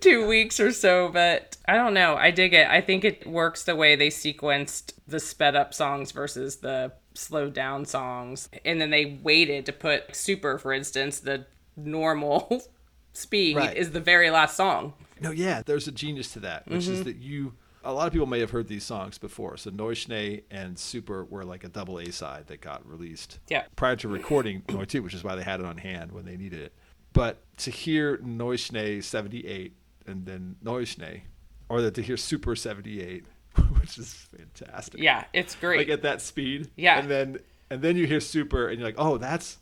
[0.00, 1.08] two weeks or so.
[1.08, 2.16] But I don't know.
[2.16, 2.66] I dig it.
[2.68, 7.54] I think it works the way they sequenced the sped up songs versus the slowed
[7.54, 11.46] down songs, and then they waited to put Super, for instance, the
[11.76, 12.62] normal
[13.12, 13.76] speed Right.
[13.76, 14.94] is the very last song.
[15.20, 16.92] No, yeah, there's a genius to that, which Mm-hmm.
[16.92, 17.54] is that you.
[17.84, 19.56] A lot of people may have heard these songs before.
[19.56, 23.64] So Neuschnee and Super were like a double A side that got released Yeah.
[23.76, 26.36] prior to recording Neu 2, which is why they had it on hand when they
[26.36, 26.72] needed it.
[27.12, 31.22] But to hear Neuschnee 78 and then Neuschnee,
[31.68, 33.26] or that to hear Super 78,
[33.80, 35.00] which is fantastic.
[35.00, 35.78] Yeah, it's great.
[35.78, 36.70] Like at that speed.
[36.76, 36.98] Yeah.
[36.98, 37.38] And then
[37.70, 39.58] and then you hear Super and you're like, oh, that's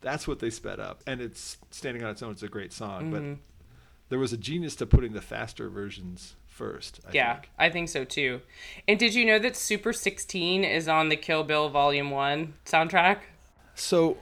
[0.00, 1.02] that's what they sped up.
[1.06, 2.32] And it's standing on its own.
[2.32, 3.32] It's a great song, Mm-hmm.
[3.32, 3.38] but
[4.08, 7.00] there was a genius to putting the faster versions first.
[7.08, 7.50] I yeah, think.
[7.58, 8.42] I think so too.
[8.86, 13.18] And did you know that Super 16 is on the Kill Bill Volume 1 soundtrack?
[13.74, 14.18] So,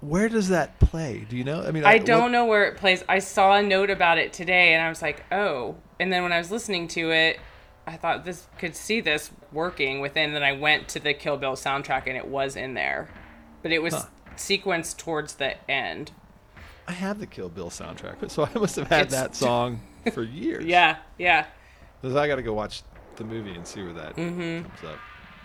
[0.00, 1.26] where does that play?
[1.28, 1.62] Do you know?
[1.62, 3.02] I mean, I don't know where it plays.
[3.08, 6.32] I saw a note about it today and I was like, "Oh." And then when
[6.32, 7.38] I was listening to it,
[7.86, 11.54] I thought this could see this working within then I went to the Kill Bill
[11.56, 13.08] soundtrack and it was in there.
[13.62, 14.04] But it was Huh.
[14.36, 16.12] sequenced towards the end.
[16.86, 19.80] I have the Kill Bill soundtrack, so I must have had It's- that song
[20.12, 20.64] for years.
[20.64, 21.46] Yeah, yeah.
[22.04, 22.82] I got to go watch
[23.16, 24.68] the movie and see where that Mm-hmm.
[24.68, 24.98] comes up.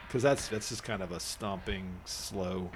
[0.07, 2.71] Because that's that's just kind of a stomping, slow.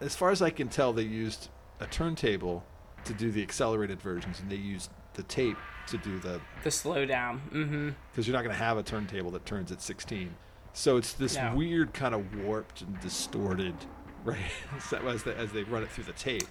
[0.00, 1.48] As far as I can tell, they used
[1.80, 2.64] a turntable
[3.04, 5.56] to do the accelerated versions, and they used the tape
[5.88, 7.40] to do the The slowdown.
[7.50, 7.94] Mhm.
[8.10, 10.34] because you're not going to have a turntable that turns at 16.
[10.72, 11.54] So it's this No.
[11.56, 13.74] weird kind of warped and distorted,
[14.24, 14.38] right?
[14.76, 16.42] as, they, as they run it through the tape.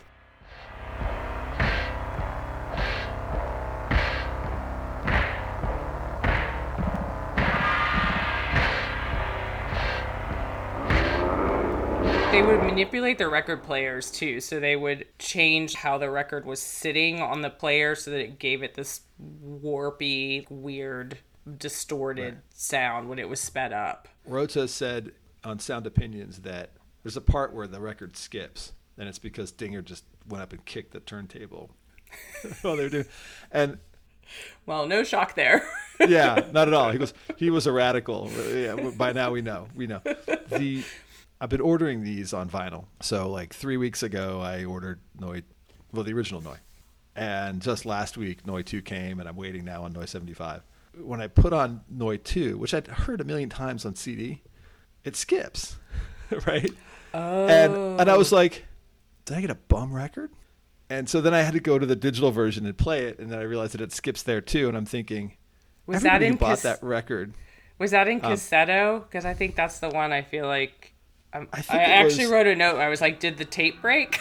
[12.35, 16.59] They would manipulate the record players too, so they would change how the record was
[16.59, 21.17] sitting on the player so that it gave it this warpy, weird,
[21.57, 22.43] distorted Right.
[22.49, 24.09] sound when it was sped up.
[24.25, 25.13] Rother said
[25.45, 26.71] on Sound Opinions that
[27.03, 30.65] there's a part where the record skips, and it's because Dinger just went up and
[30.65, 31.69] kicked the turntable
[32.63, 33.05] while they were doing.
[33.49, 33.77] And
[34.65, 35.65] Well, no shock there.
[36.05, 36.91] yeah, not at all.
[36.91, 38.29] He goes, he was a radical.
[38.53, 40.01] Yeah, by now we know, we know.
[40.49, 40.83] The
[41.41, 42.85] I've been ordering these on vinyl.
[43.01, 45.41] So like three weeks ago, I ordered Neu,
[45.91, 46.55] well, the original Neu,
[47.15, 50.61] and just last week Neu Two came, and I'm waiting now on Neu 75.
[51.01, 54.41] When I put on Neu Two, which I'd heard a million times on CD,
[55.03, 55.75] it skips,
[56.47, 56.71] right?
[57.13, 57.47] oh.
[57.47, 58.65] And and I was like,
[59.25, 60.31] did I get a bum record?
[60.89, 63.31] And so then I had to go to the digital version and play it, and
[63.31, 64.67] then I realized that it skips there too.
[64.69, 65.35] And I'm thinking,
[65.87, 67.33] Was that in who bought cas- that record?
[67.79, 69.01] Was that in Um, Cassetto?
[69.01, 70.93] Because I think that's the one I feel like.
[71.33, 72.77] Um, I I, actually was- wrote a note.
[72.77, 74.19] I was like, "Did the tape break?"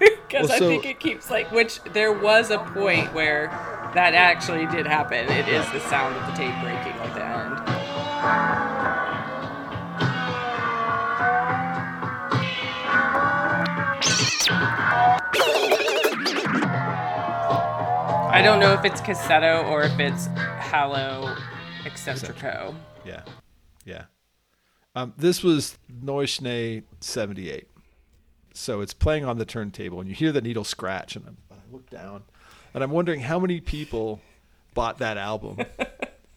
[0.00, 1.50] Because Well, I think it keeps like.
[1.52, 3.48] Which there was a point where
[3.94, 5.28] that actually did happen.
[5.30, 8.66] It is the sound of the tape breaking at the end.
[18.28, 21.34] I don't know if it's Cassetto or if it's Hallo
[21.84, 22.74] Excentrico.
[23.04, 23.22] Yeah,
[23.84, 24.04] yeah.
[24.96, 27.68] Um, this was Neuschnee 78.
[28.54, 31.56] So it's playing on the turntable, and you hear the needle scratch, and I'm, I
[31.70, 32.22] look down,
[32.72, 34.22] and I'm wondering how many people
[34.72, 35.58] bought that album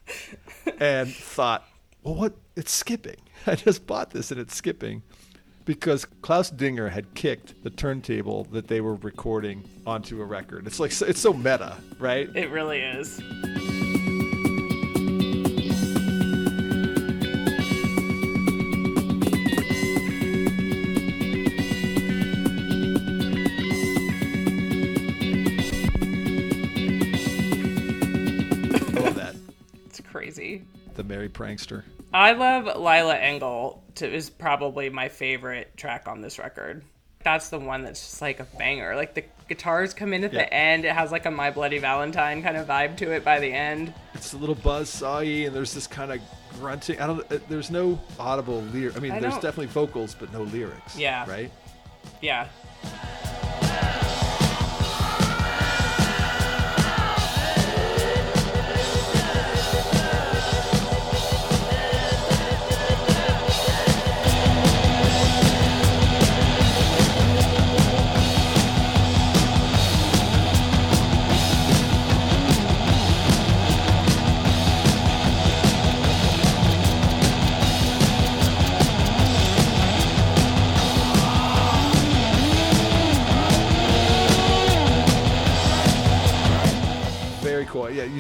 [0.80, 1.64] and thought,
[2.04, 2.34] well, what?
[2.58, 3.16] It's skipping.
[3.48, 5.04] I just bought this, and it's skipping.
[5.64, 10.68] Because Klaus Dinger had kicked the turntable that they were recording onto a record.
[10.68, 12.28] It's like it's so meta, right?
[12.36, 13.22] It really is.
[31.38, 31.84] Merry Prankster.
[32.14, 33.84] I love Lila Engel.
[33.96, 36.84] To, is probably my favorite track on this record.
[37.24, 38.96] That's the one that's just like a banger.
[38.96, 40.40] Like the guitars come in at Yeah.
[40.40, 40.86] the end.
[40.86, 43.94] It has like a My Bloody Valentine kind of vibe to it by the end.
[44.14, 46.20] it's a little buzz sawy and there's this kind of
[46.58, 47.00] grunting.
[47.02, 47.30] I don't.
[47.32, 48.96] uh, There's no audible lyric.
[48.96, 50.98] I mean, I there's definitely vocals, but no lyrics.
[50.98, 51.30] Yeah.
[51.30, 51.52] Right.
[52.22, 52.48] Yeah.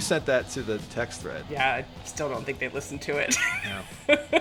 [0.10, 1.46] Sent that to the text thread.
[1.52, 3.38] Yeah, I still don't think they listened to it.
[3.64, 3.84] Yeah.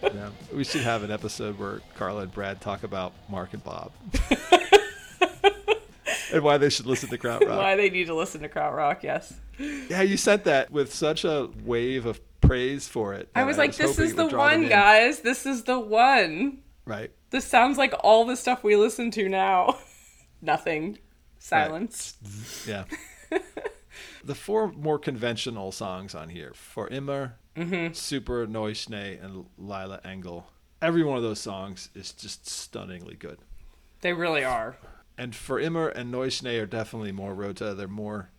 [0.00, 0.30] yeah.
[0.52, 3.90] We should have an episode where Carla and Brad talk about Mark and Bob.
[6.32, 7.48] and why they should listen to Krautrock.
[7.58, 9.34] Why they need to listen to Krautrock, yes.
[9.58, 13.28] Yeah, you sent that with such a wave of praise for it.
[13.34, 15.18] I was like, this is the would draw them one, guys.
[15.18, 16.58] This is the one.
[16.86, 17.10] Right.
[17.30, 19.78] This sounds like all the stuff we listen to now.
[20.40, 20.98] Nothing.
[21.40, 22.16] Silence.
[22.68, 22.84] Yeah.
[24.24, 27.92] The four more conventional songs on here for Immer, Mm-hmm.
[27.92, 30.46] Super Neuschnee, and Lila Engel.
[30.80, 33.38] Every one of those songs is just stunningly good.
[34.00, 34.76] They really are.
[35.18, 37.74] And for Immer and Neuschnee are definitely more Rother.
[37.74, 38.30] They're more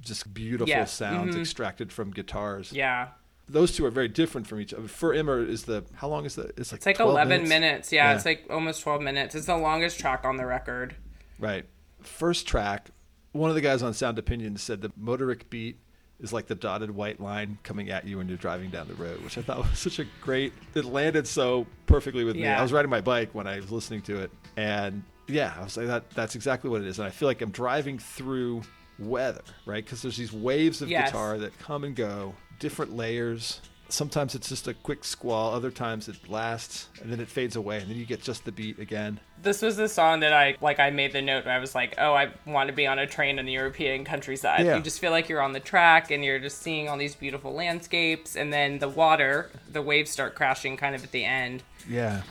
[0.00, 0.86] just beautiful Yeah.
[0.86, 1.40] sounds Mhm.
[1.42, 2.72] extracted from guitars.
[2.72, 3.08] Yeah.
[3.48, 4.88] Those two are very different from each other.
[4.88, 7.92] For Immer is the how long is the it's like It's like 12 11 minutes.
[7.92, 8.16] Yeah, Yeah.
[8.16, 9.34] it's like almost 12 minutes.
[9.34, 10.96] It's the longest track on the record.
[11.38, 11.66] Right.
[12.00, 12.88] First track,
[13.32, 15.76] one of the guys on Sound Opinion said the motorik beat
[16.20, 19.22] is like the dotted white line coming at you when you're driving down the road,
[19.24, 20.52] which I thought was such a great.
[20.74, 22.46] It landed so perfectly with me.
[22.46, 25.76] I was riding my bike when I was listening to it, and yeah, I was
[25.76, 26.10] like, that.
[26.10, 26.98] That's exactly what it is.
[26.98, 28.62] And I feel like I'm driving through
[28.98, 29.84] weather, right?
[29.84, 31.08] Because there's these waves of Yes.
[31.10, 33.60] guitar that come and go, different layers.
[33.92, 35.52] Sometimes it's just a quick squall.
[35.52, 38.52] Other times it lasts and then it fades away, and then you get just the
[38.52, 39.20] beat again.
[39.42, 40.80] This was the song that I like.
[40.80, 43.06] I made the note where I was like, "Oh, I want to be on a
[43.06, 44.76] train in the European countryside." Yeah.
[44.76, 47.52] You just feel like you're on the track and you're just seeing all these beautiful
[47.52, 51.62] landscapes, and then the water, the waves start crashing kind of at the end.
[51.88, 52.22] Yeah.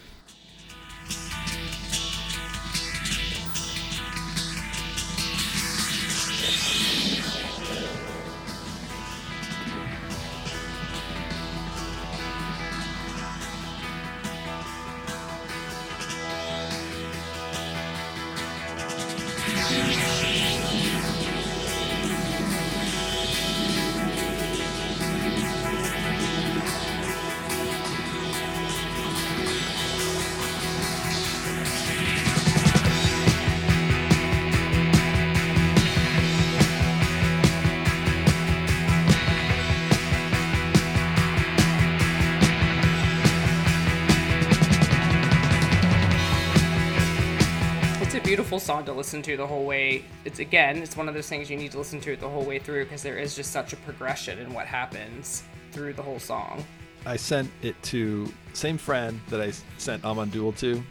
[49.02, 50.06] Listen to the whole way.
[50.26, 52.44] It's again, it's one of those things you need to listen to it the whole
[52.46, 55.42] way through because there is just such a progression in what happens
[55.72, 56.64] through the whole song.
[57.08, 60.84] I sent it to same friend that I sent Amon Düül to,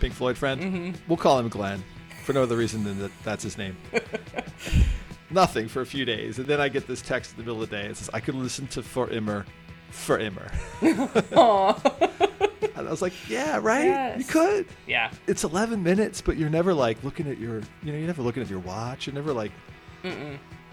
[0.00, 0.60] Pink Floyd friend.
[0.60, 0.90] Mm-hmm.
[1.06, 1.84] We'll call him Glenn
[2.24, 3.76] for no other reason than that that's his name.
[5.30, 7.70] Nothing for a few days, and then I get this text in the middle of
[7.70, 7.86] the day.
[7.86, 9.46] It says I could listen to For Immer,
[9.92, 10.50] For Immer.
[12.84, 13.84] and I was like, Yeah, right.
[13.84, 14.18] Yes.
[14.18, 14.66] You could.
[14.86, 15.10] Yeah.
[15.26, 18.42] It's 11 minutes, but you're never like looking at your, you know, you're never looking
[18.42, 19.06] at your watch.
[19.06, 19.52] You're never like,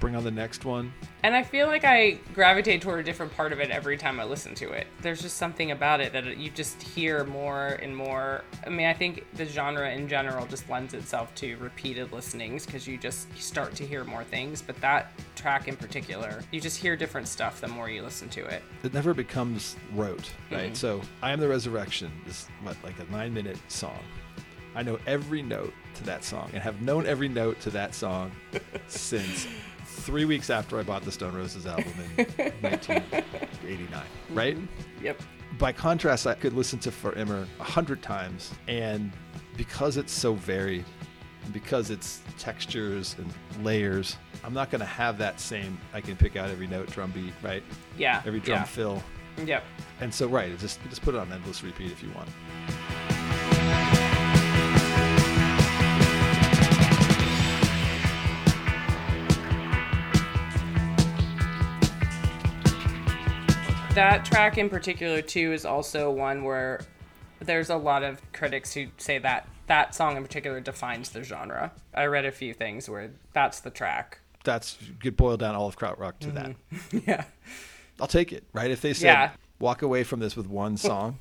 [0.02, 0.92] bring on the next one.
[1.24, 4.24] And I feel like I gravitate toward a different part of it every time I
[4.26, 4.88] listen to it.
[5.02, 8.44] There's just something about it that you just hear more and more.
[8.66, 12.88] I mean, I think the genre in general just lends itself to repeated listenings because
[12.88, 14.62] you just start to hear more things.
[14.62, 18.44] But that track in particular, you just hear different stuff the more you listen to
[18.46, 18.64] it.
[18.84, 20.72] it never becomes rote, right?
[20.74, 20.76] Mhm.
[20.76, 24.00] So I am the resurrection is what like a nine minute song.
[24.74, 28.32] I know every note to that song and have known every note to that song
[28.88, 29.46] since
[29.92, 32.26] three weeks after I bought the Stone Roses album in
[32.62, 33.24] 1989,
[33.90, 34.36] mm-hmm.
[34.36, 34.58] right?
[35.02, 35.22] Yep.
[35.58, 39.12] By contrast, I could listen to For Immer a hundred times, and
[39.58, 40.86] because it's so varied,
[41.52, 45.78] because it's textures and layers, I'm not going to have that same.
[45.94, 47.64] I can pick out every note, drum beat, right?
[47.98, 48.22] Yeah.
[48.26, 48.64] Every drum yeah.
[48.64, 49.04] fill.
[49.46, 49.64] Yep.
[50.00, 52.30] And so, right, just just put it on endless repeat if you want.
[63.94, 66.80] That track in particular, too, is also one where
[67.40, 71.72] there's a lot of critics who say that that song in particular defines the genre.
[71.94, 74.20] I read a few things where that's the track.
[74.44, 76.54] That's could boil down all of krautrock to mm-hmm.
[76.92, 77.04] that.
[77.08, 77.24] Yeah.
[78.00, 78.72] I'll take it, right?
[78.72, 79.32] If they said Yeah.
[79.60, 81.20] walk away from this with one song,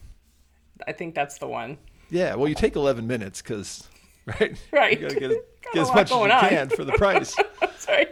[0.87, 1.77] I think that's the one.
[2.09, 2.35] yeah.
[2.35, 3.87] Well, you take 11 minutes because,
[4.27, 4.57] right?
[4.73, 5.01] Right.
[5.01, 5.31] You gotta get,
[5.73, 6.49] get as much as you on.
[6.49, 7.37] can for the price.
[7.79, 8.07] Sorry.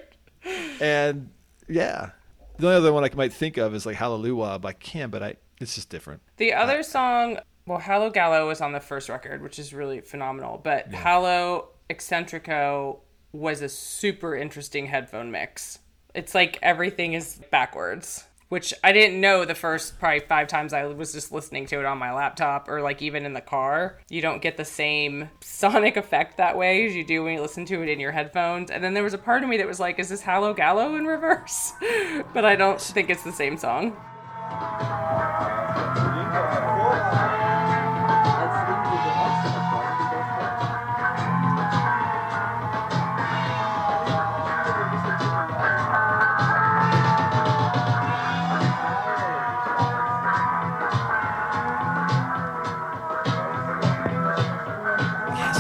[0.80, 1.30] and
[1.68, 2.10] yeah,
[2.58, 5.36] the only other one I might think of is like Halleluhwah by Can, but I
[5.60, 6.22] it's just different.
[6.36, 10.60] The other song, well, Hallogallo was on the first record, which is really phenomenal.
[10.62, 12.98] But Hallo Excentrico
[13.32, 15.80] was a super interesting headphone mix.
[16.14, 18.24] It's like everything is backwards.
[18.48, 21.84] Which I didn't know the first probably five times I was just listening to it
[21.84, 23.98] on my laptop or like even in the car.
[24.08, 27.66] You don't get the same sonic effect that way as you do when you listen
[27.66, 28.70] to it in your headphones.
[28.70, 31.04] And then there was a part of me that was like, is this Hallogallo in
[31.04, 31.72] reverse?
[32.34, 33.96] but I don't think it's the same song.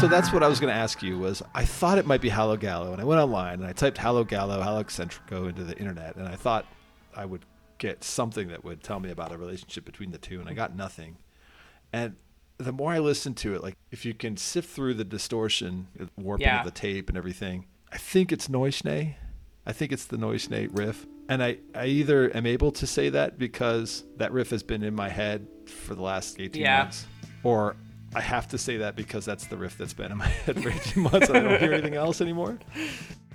[0.00, 1.18] So that's what I was going to ask you.
[1.18, 4.22] Was I thought it might be Hallogallo, and I went online and I typed Hallow
[4.22, 6.66] Gallow, Hallo Excentrico into the internet, and I thought
[7.16, 7.44] I would
[7.78, 10.76] get something that would tell me about a relationship between the two, and I got
[10.76, 11.16] nothing.
[11.92, 12.14] And
[12.58, 16.46] the more I listened to it, like if you can sift through the distortion, warping
[16.46, 16.60] Yeah.
[16.60, 19.16] of the tape and everything, I think it's Neuschnee.
[19.66, 21.06] I think it's the Neuschnee riff.
[21.28, 24.94] And I, I either am able to say that because that riff has been in
[24.94, 26.82] my head for the last 18 Yeah.
[26.84, 27.06] months,
[27.42, 27.74] or
[28.14, 30.70] I have to say that because that's the riff that's been in my head for
[30.70, 32.58] 18 months and I don't hear anything else anymore.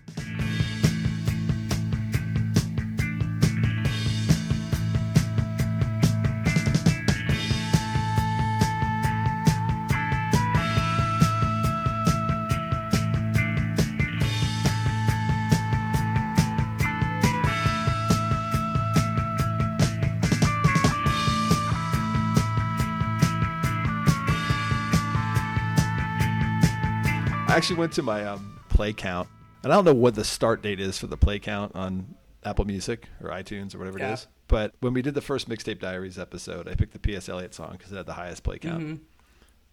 [27.63, 29.29] actually went to my um, play count,
[29.63, 32.65] and I don't know what the start date is for the play count on Apple
[32.65, 34.09] Music or iTunes or whatever Yeah.
[34.09, 34.27] it is.
[34.49, 37.29] But when we did the first Mixtape Diaries episode, I picked the P.S.
[37.29, 38.83] Eliot song because it had the highest play count.
[38.83, 39.03] Mm-hmm.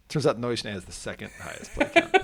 [0.07, 2.15] Turns out Neuschnee has the second highest play count.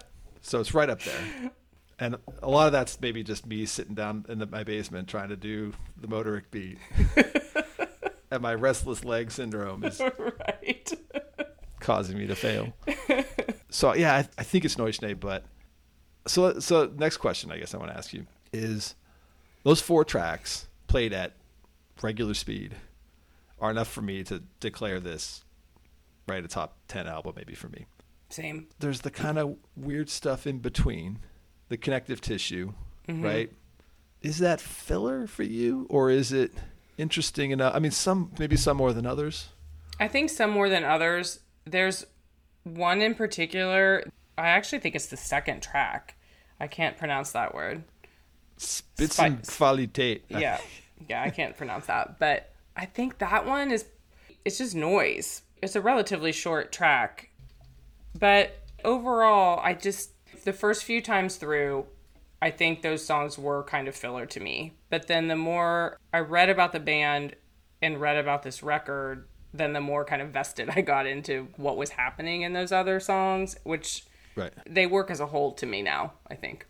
[0.40, 1.50] so it's right up there.
[1.98, 5.28] And a lot of that's maybe just me sitting down in the, my basement trying
[5.28, 6.78] to do the motorik beat.
[8.30, 10.90] and my restless leg syndrome is right.
[11.80, 12.72] causing me to fail.
[13.70, 15.44] So yeah, I, I think it's Neuschnee, but
[16.26, 18.94] so so next question I guess I want to ask you is
[19.62, 21.34] those four tracks played at
[22.02, 22.74] regular speed
[23.60, 25.44] are enough for me to declare this
[26.26, 27.86] right a top 10 album maybe for me.
[28.28, 28.68] Same.
[28.78, 31.18] There's the kind of weird stuff in between,
[31.68, 32.72] the connective tissue,
[33.08, 33.22] mm-hmm.
[33.22, 33.52] right?
[34.22, 36.52] Is that filler for you or is it
[36.96, 37.74] interesting enough?
[37.74, 39.48] I mean some maybe some more than others.
[39.98, 41.40] I think some more than others.
[41.64, 42.06] There's
[42.64, 44.04] one in particular.
[44.36, 46.16] I actually think it's the second track.
[46.58, 47.84] I can't pronounce that word.
[48.58, 50.22] Spitzenqualität.
[50.28, 50.60] Yeah,
[51.08, 52.18] yeah, I can't pronounce that.
[52.18, 53.86] But I think that one is.
[54.44, 55.42] It's just noise.
[55.62, 57.30] It's a relatively short track,
[58.18, 60.12] but overall, I just
[60.44, 61.86] the first few times through,
[62.40, 64.74] I think those songs were kind of filler to me.
[64.88, 67.36] But then the more I read about the band
[67.82, 71.76] and read about this record, then the more kind of vested I got into what
[71.76, 74.04] was happening in those other songs, which
[74.36, 74.52] Right.
[74.66, 76.66] they work as a whole to me now, I think.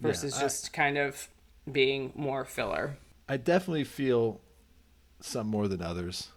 [0.00, 1.28] Versus I- just kind of
[1.70, 2.98] being more filler.
[3.28, 4.40] I definitely feel
[5.20, 6.28] some more than others.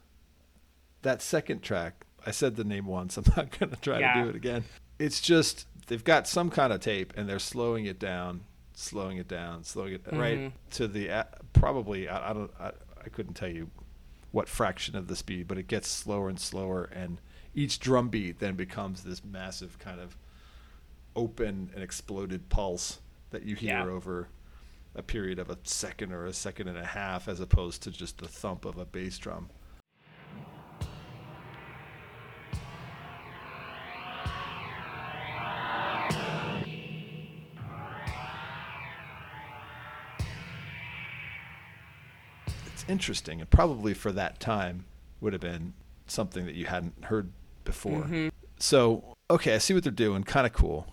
[1.04, 3.18] That second track, I said the name once.
[3.18, 4.14] I'm not going to try Yeah.
[4.14, 4.66] to do it again.
[5.00, 8.42] It's just they've got some kind of tape and they're slowing it down,
[8.74, 10.58] slowing it down, slowing it right mm-hmm.
[10.72, 12.72] to the probably I, I don't I,
[13.04, 13.70] I couldn't tell you
[14.32, 17.20] what fraction of the speed, but it gets slower and slower and
[17.54, 20.16] each drum beat then becomes this massive kind of
[21.16, 23.00] open and exploded pulse
[23.32, 23.86] that you hear Yeah.
[23.86, 24.30] over
[24.96, 28.18] a period of a second or a second and a half as opposed to just
[28.20, 29.50] the thump of a bass drum.
[42.92, 44.86] Interesting and probably for that time
[45.22, 45.74] would have been
[46.08, 47.32] something that you hadn't heard
[47.64, 48.04] before.
[48.04, 48.28] Mm-hmm.
[48.60, 50.24] So, okay, I see what they're doing.
[50.24, 50.88] Kind of cool.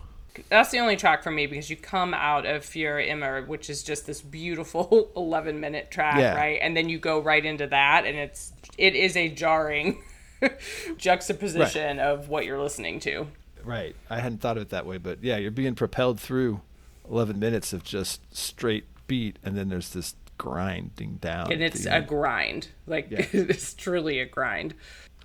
[0.47, 3.83] That's the only track for me because you come out of Fury Immer, which is
[3.83, 6.35] just this beautiful 11 minute track, Yeah.
[6.35, 6.59] right?
[6.61, 10.01] And then you go right into that, and it's it is a jarring
[10.97, 13.27] juxtaposition of what you're listening to.
[13.63, 13.95] Right.
[14.09, 16.61] I hadn't thought of it that way, but yeah, you're being propelled through
[17.09, 21.51] 11 minutes of just straight beat, and then there's this grinding down.
[21.51, 22.69] And it's a grind.
[22.87, 23.25] Like, Yeah.
[23.31, 24.73] it's truly a grind.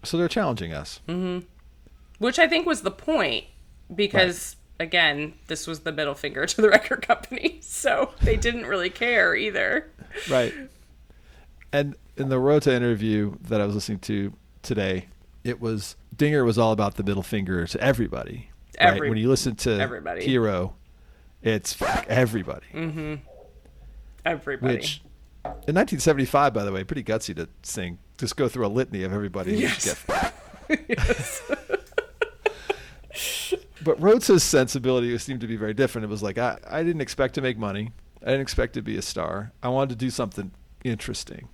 [0.03, 1.01] so they're challenging us.
[1.09, 1.47] Mm-hmm.
[2.19, 3.45] Which I think was the point
[3.95, 7.59] because, again, this was the middle finger to the record company.
[7.63, 9.91] So they didn't really care either.
[10.31, 10.53] Right.
[11.73, 15.07] And in the Rother interview that I was listening to today,
[15.43, 18.51] it was Dinger was all about the middle finger to everybody.
[18.81, 19.01] right?
[19.01, 20.25] When you listen to everybody.
[20.25, 20.75] Hero,
[21.43, 22.67] it's fuck everybody.
[22.73, 23.15] Mm-hmm.
[24.25, 24.75] Everybody.
[24.77, 25.03] Which
[25.45, 27.99] In 1975, by the way, pretty gutsy to sing.
[28.19, 29.57] Just go through a litany of everybody.
[29.57, 30.05] Yes.
[30.89, 31.43] Yes.
[33.85, 36.07] but Rother's sensibility seemed to be very different.
[36.07, 37.93] It was like I, I didn't expect to make money.
[38.23, 39.53] I didn't expect to be a star.
[39.63, 40.53] I wanted to do something
[40.85, 41.51] interesting,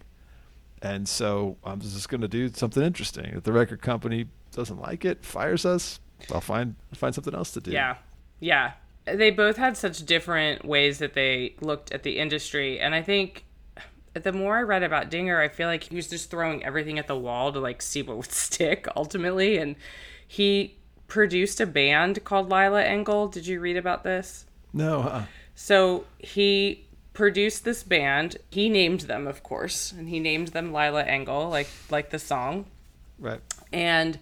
[0.81, 3.33] and so I'm just going to do something interesting.
[3.35, 5.99] If the record company doesn't like it, fires us,
[6.33, 7.73] I'll find find something else to do.
[7.73, 7.97] Yeah.
[8.39, 8.75] Yeah.
[9.05, 12.79] They both had such different ways that they looked at the industry.
[12.79, 13.45] And I think
[14.15, 17.07] the more I read about Dinger, I feel like he was just throwing everything at
[17.07, 19.59] the wall to like see what would stick ultimately.
[19.59, 19.77] And
[20.27, 23.29] he produced a band called Lila Engel.
[23.29, 24.47] Did you read about this?
[24.73, 25.01] No.
[25.01, 25.25] Uh-uh.
[25.55, 28.39] So he produced this band.
[28.51, 32.67] He named them, of course, and he named them Lila Engel, like like the song.
[33.19, 33.41] Right.
[33.73, 34.19] And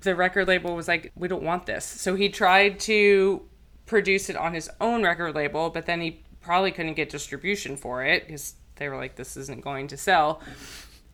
[0.00, 3.42] the record label was like, "We don't want this." So he tried to
[3.86, 8.04] produce it on his own record label, but then he probably couldn't get distribution for
[8.04, 10.40] it because they were like, "This isn't going to sell."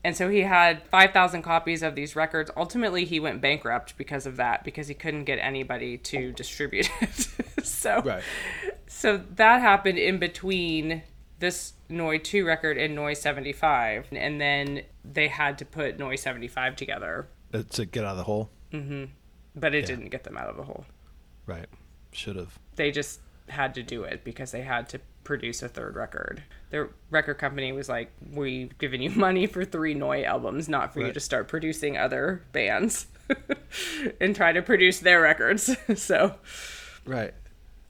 [0.06, 2.50] And so he had 5,000 copies of these records.
[2.58, 7.28] Ultimately, he went bankrupt because of that, because he couldn't get anybody to distribute it.
[7.64, 8.22] so, Right.
[8.86, 11.02] so that happened in between
[11.38, 14.08] this Neu 2 record and Neu 75.
[14.12, 18.24] And then they had to put Neu 75 together, Uh, To get out of the
[18.24, 18.50] hole.
[19.56, 20.84] but it didn't get them out of the hole.
[21.46, 21.66] Right.
[22.12, 22.58] Should have.
[22.76, 26.42] They just had to do it because they had to produce a third record.
[26.74, 31.06] The record company was like, We've given you money for three Neu albums, not for
[31.06, 33.06] you to start producing other bands
[34.20, 35.76] and try to produce their records.
[35.94, 36.34] so,
[37.06, 37.32] Right.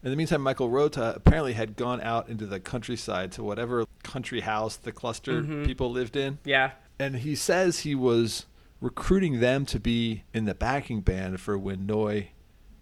[0.02, 4.40] In the meantime, Michael Rother apparently had gone out into the countryside to whatever country
[4.40, 5.64] house the cluster mm-hmm.
[5.64, 6.38] people lived in.
[6.44, 6.72] yeah.
[6.98, 8.44] And he says he was
[8.82, 12.26] recruiting them to be in the backing band for when Neu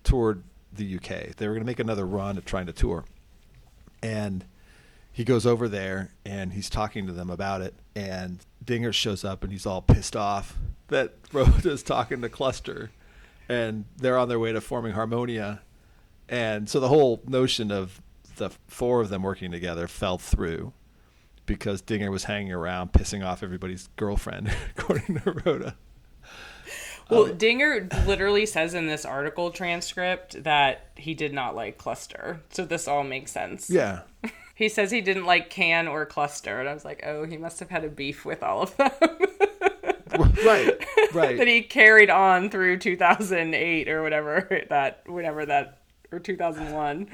[0.02, 0.42] toured
[0.72, 1.36] the UK.
[1.36, 3.04] They were going to make another run at trying to tour.
[4.02, 4.44] And
[5.12, 7.74] he goes over there and he's talking to them about it.
[7.94, 10.58] And Dinger shows up and he's all pissed off
[10.88, 12.90] that Rother's talking to Cluster.
[13.48, 15.60] And they're on their way to forming Harmonia.
[16.28, 18.00] And so the whole notion of
[18.36, 20.72] the four of them working together fell through
[21.44, 25.74] because Dinger was hanging around pissing off everybody's girlfriend, according to Rother.
[27.10, 32.40] Well, um, Dinger literally says in this article transcript that he did not like Cluster.
[32.50, 33.68] So this all makes sense.
[33.68, 34.02] Yeah.
[34.54, 36.60] He says he didn't like Can or Cluster.
[36.60, 38.90] And I was like, oh, he must have had a beef with all of them.
[40.44, 40.86] right.
[41.12, 41.36] Right.
[41.36, 45.78] that he carried on through 2008 or whatever that, whatever that,
[46.10, 47.08] or 2001.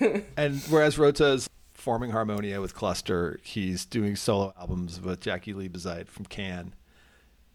[0.36, 6.08] and whereas Rother's forming Harmonia with Cluster, he's doing solo albums with Jaki Lee Liebezeit
[6.08, 6.74] from Can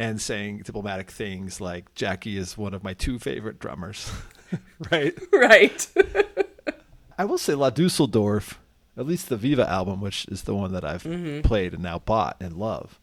[0.01, 4.11] and saying diplomatic things like Jaki is one of my two favorite drummers.
[4.91, 5.13] right.
[5.31, 5.87] right.
[7.19, 8.55] I will say La Düsseldorf,
[8.97, 11.41] at least the Viva album, which is the one that I've mm-hmm.
[11.41, 12.99] played and now bought and love.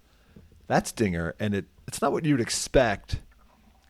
[0.67, 3.21] That's Dinger, and it it's not what you'd expect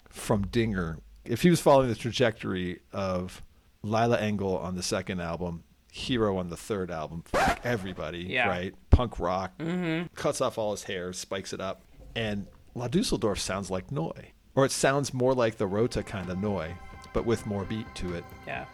[0.09, 0.99] from Dinger.
[1.25, 3.43] If he was following the trajectory of
[3.83, 8.49] Lila Engel on the second album, Hero on the third album, fuck everybody, Yeah.
[8.49, 8.75] right?
[8.91, 10.07] Punk rock, mm-hmm.
[10.15, 11.83] cuts off all his hair, spikes it up,
[12.15, 14.13] and La Düsseldorf sounds like Neu,
[14.55, 16.69] or it sounds more like the Rother kind of Neu,
[17.13, 18.25] but with more beat to it.
[18.47, 18.67] yeah.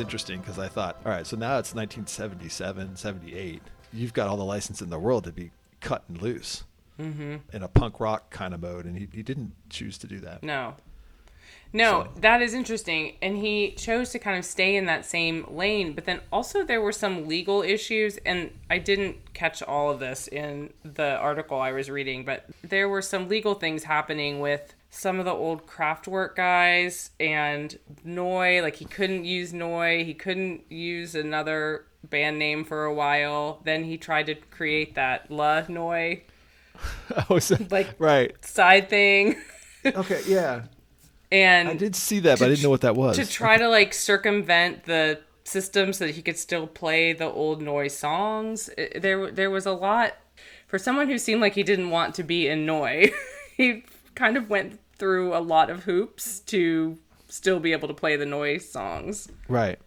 [0.00, 3.62] Just struck me as interesting because I thought, all right, so now it's 1977, 78.
[3.92, 6.64] You've got all the license in the world to be cut and loose
[7.00, 7.36] Mm-hmm.
[7.56, 10.42] in a punk rock kind of mode, and he, he didn't choose to do that.
[10.44, 10.74] No.
[11.72, 13.14] No, So- that is interesting.
[13.22, 15.94] And he chose to kind of stay in that same lane.
[15.94, 18.18] But then also, there were some legal issues.
[18.26, 22.88] And I didn't catch all of this in the article I was reading, but there
[22.90, 28.60] were some legal things happening with some of the old Kraftwerk guys and Neu.
[28.62, 33.60] Like, he couldn't use Neu, he couldn't use another band name for a while.
[33.64, 36.20] Then he tried to create that La Neu
[37.30, 38.32] Oh, so- Like- right?
[38.44, 39.36] side thing.
[39.84, 40.62] Okay, yeah,
[41.32, 43.16] And I did see that, but I didn't know what that was.
[43.16, 47.60] to try to like circumvent the system so that he could still play the old
[47.62, 48.68] Neu's songs.
[48.78, 50.12] It- there, there was a lot
[50.68, 53.10] for someone who seemed like he didn't want to be in Neu.
[53.56, 53.82] he
[54.22, 56.96] kind of went through a lot of hoops to
[57.28, 59.28] still be able to play the Neu's songs.
[59.48, 59.80] Right.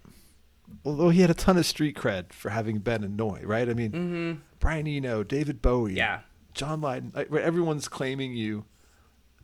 [0.83, 3.69] Although he had a ton of street cred for having been a Neu, right?
[3.69, 4.33] I mean, mm-hmm.
[4.59, 6.19] Brian Eno, David Bowie, Yeah.
[6.53, 8.65] John Lydon, everyone's claiming you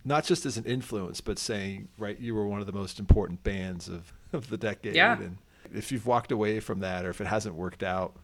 [0.04, 3.44] not just as an influence, but saying, right, you were one of the most important
[3.44, 4.96] bands of, of the decade.
[4.96, 5.18] Yeah.
[5.22, 5.38] And
[5.74, 8.18] if you've walked away from that or if it hasn't worked out,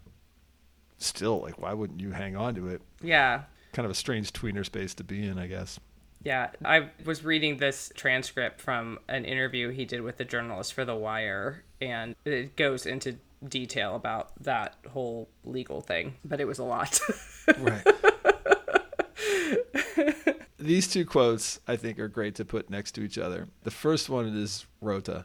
[0.97, 2.81] still, like, why wouldn't you hang on to it?
[3.01, 3.43] Yeah.
[3.71, 5.79] Kind of a strange tweener space to be in, I guess.
[6.27, 10.83] Yeah, I was reading this transcript from an interview he did with the journalist for
[10.83, 13.15] The Wire, and it goes into
[13.47, 16.99] detail about that whole legal thing, but it was a lot.
[17.57, 17.87] Right.
[20.59, 23.47] These two quotes, I think, are great to put next to each other.
[23.63, 25.23] The first one is Rother.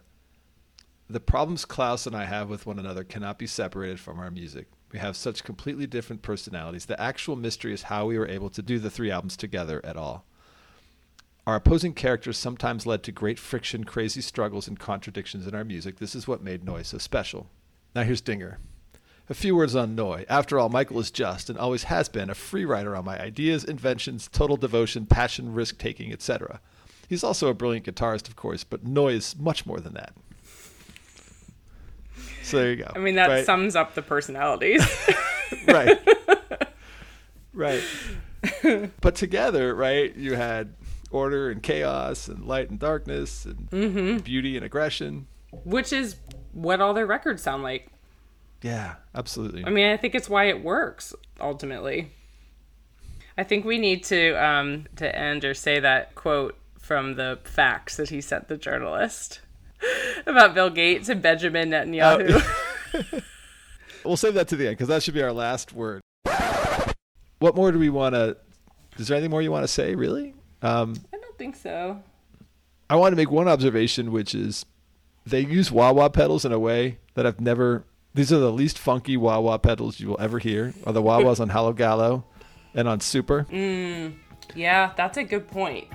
[1.10, 4.68] The problems Klaus and I have with one another cannot be separated from our music.
[4.92, 6.86] We have such completely different personalities.
[6.86, 9.96] The actual mystery is how we were able to do the three albums together at
[9.96, 10.24] all.
[11.46, 15.98] Our opposing characters sometimes led to great friction, crazy struggles, and contradictions in our music.
[15.98, 17.48] This is what made Noise so special.
[17.96, 18.58] Now here's Dinger.
[19.28, 20.24] A few words on Neu.
[20.28, 23.64] After all, Michael is just and always has been a free rider on my ideas,
[23.64, 26.60] inventions, total devotion, passion, risk taking, etc.
[27.08, 30.14] He's also a brilliant guitarist, of course, but Neu is much more than that.
[32.42, 32.92] So there you go.
[32.94, 33.46] I mean, that right?
[33.46, 34.84] sums up the personalities.
[35.68, 35.98] right.
[37.54, 37.82] right.
[39.00, 40.74] but together, right, you had
[41.12, 44.18] order and chaos and light and darkness and Mm-hmm.
[44.18, 45.26] beauty and aggression.
[45.64, 46.16] Which is
[46.52, 47.88] what all their records sound like.
[48.62, 49.64] Yeah, absolutely.
[49.66, 52.10] I mean, I think it's why it works ultimately.
[53.36, 57.96] I think we need to um, to end or say that quote from the fax
[57.96, 59.40] that he sent the journalist
[60.26, 62.42] about Bill Gates and Benjamin Netanyahu.
[64.04, 66.00] We'll save that to the end because that should be our last word.
[67.38, 68.36] What more do we want to?
[68.98, 69.94] Is there anything more you want to say?
[69.94, 70.34] Really?
[70.62, 72.02] Um, I don't think so.
[72.88, 74.64] I want to make one observation, which is
[75.26, 77.84] they use wah wah pedals in a way that I've never.
[78.14, 80.74] These are the least funky wah wah pedals you will ever hear.
[80.86, 82.24] Are the wah wahs on Hallogallo
[82.74, 83.46] and on Super?
[84.54, 85.88] Yeah, that's a good point.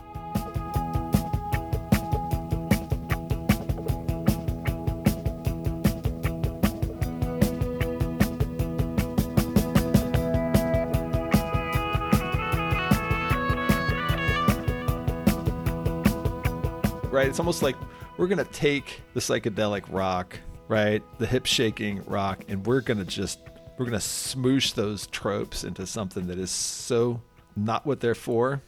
[17.18, 17.28] Right?
[17.28, 17.76] It's almost like
[18.18, 20.38] we're gonna take the psychedelic rock,
[20.68, 23.40] right, the hip shaking rock, and we're gonna just
[23.78, 27.20] we're gonna smoosh those tropes into something that is so
[27.56, 28.62] not what they're for,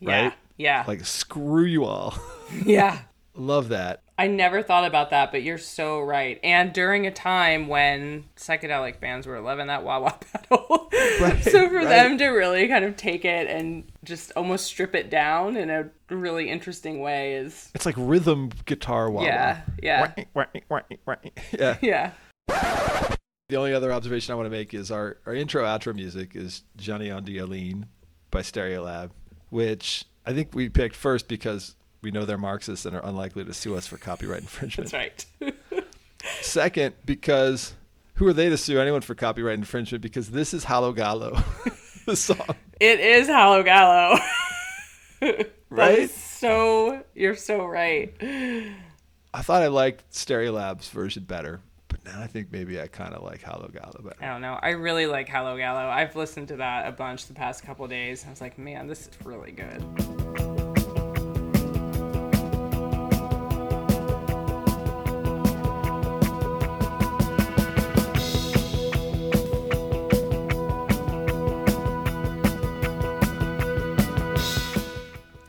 [0.00, 0.22] Yeah.
[0.24, 0.32] right?
[0.56, 0.84] Yeah.
[0.86, 2.14] Like screw you all.
[2.64, 2.98] yeah.
[3.34, 4.02] Love that.
[4.20, 6.38] I never thought about that, but you're so right.
[6.44, 10.90] And during a time when psychedelic bands were loving that wah wah pedal.
[11.18, 11.88] Right, so for right.
[11.88, 15.88] them to really kind of take it and just almost strip it down in a
[16.10, 20.12] really interesting way is It's like rhythm guitar wah Yeah, yeah.
[21.58, 21.78] yeah.
[21.80, 22.12] yeah.
[23.48, 26.64] The only other observation I want to make is our, our intro outro music is
[26.76, 27.84] Jenny Ondioline
[28.30, 29.12] by Stereolab,
[29.48, 33.52] which I think we picked first because we know they're Marxists and are unlikely to
[33.54, 34.90] sue us for copyright infringement.
[34.90, 35.84] That's right.
[36.42, 37.74] Second, because
[38.14, 40.02] who are they to sue anyone for copyright infringement?
[40.02, 41.42] Because this is Hallogallo,
[42.06, 42.54] the song.
[42.80, 44.18] it is Hallogallo.
[45.72, 46.10] Right?
[46.10, 48.12] so you're so right.
[49.32, 53.22] I thought I liked Stereolab's version better, but now I think maybe I kind of
[53.22, 54.16] like Hallow Gallo better.
[54.20, 54.58] I don't know.
[54.60, 55.88] I really like Hallogallo.
[55.88, 58.24] I've listened to that a bunch the past couple days.
[58.26, 60.49] I was like, man, this is really good.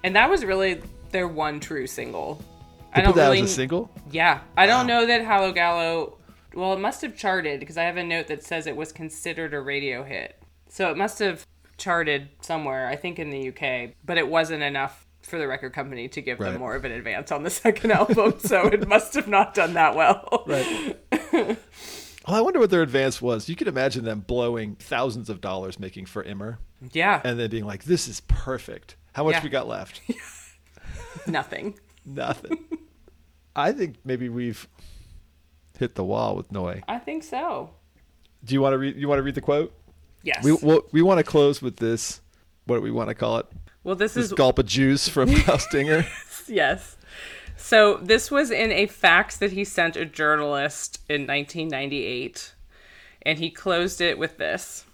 [0.04, 0.82] And that was really
[1.12, 2.44] their one true single.
[2.94, 3.90] I don't really single?
[4.10, 6.18] Yeah, I don't know that Hallogallo.
[6.54, 9.54] Well, it must have charted because I have a note that says it was considered
[9.54, 10.42] a radio hit.
[10.68, 11.46] So it must have
[11.78, 16.08] charted somewhere, I think in the UK, but it wasn't enough for the record company
[16.10, 16.52] to give Right.
[16.52, 18.40] them more of an advance on the second album.
[18.40, 20.44] so it must have not done that well.
[20.46, 20.98] Right.
[21.32, 21.58] well,
[22.28, 23.48] I wonder what their advance was.
[23.48, 26.60] You could imagine them blowing thousands of dollars making for Immer
[26.92, 28.96] Yeah, and then being like, this is perfect.
[29.14, 29.44] How much Yeah.
[29.44, 30.02] we got left?
[31.28, 31.78] nothing.
[32.06, 32.66] Nothing.
[33.56, 34.68] I think maybe we've
[35.78, 36.82] hit the wall with Neu.
[36.88, 37.72] I think so.
[38.44, 38.96] Do you want to read?
[38.96, 39.74] You want to read the quote?
[40.24, 40.44] Yes.
[40.44, 42.22] We we, we want to close with this.
[42.66, 43.48] What do we want to call it?
[43.84, 46.06] well, this This is gulp of juice from Klaus Dinger.
[46.48, 46.98] yes.
[47.58, 52.56] So this was in a fax that he sent a journalist in 1998,
[53.24, 54.86] and he closed it with this.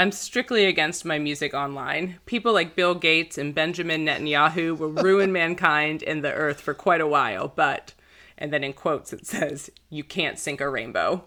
[0.00, 2.20] I'm strictly against my music online.
[2.24, 7.02] People like Bill Gates and Benjamin Netanyahu will ruin mankind and the earth for quite
[7.02, 7.92] a while, but,
[8.38, 11.26] and then in quotes it says, you can't sink a rainbow.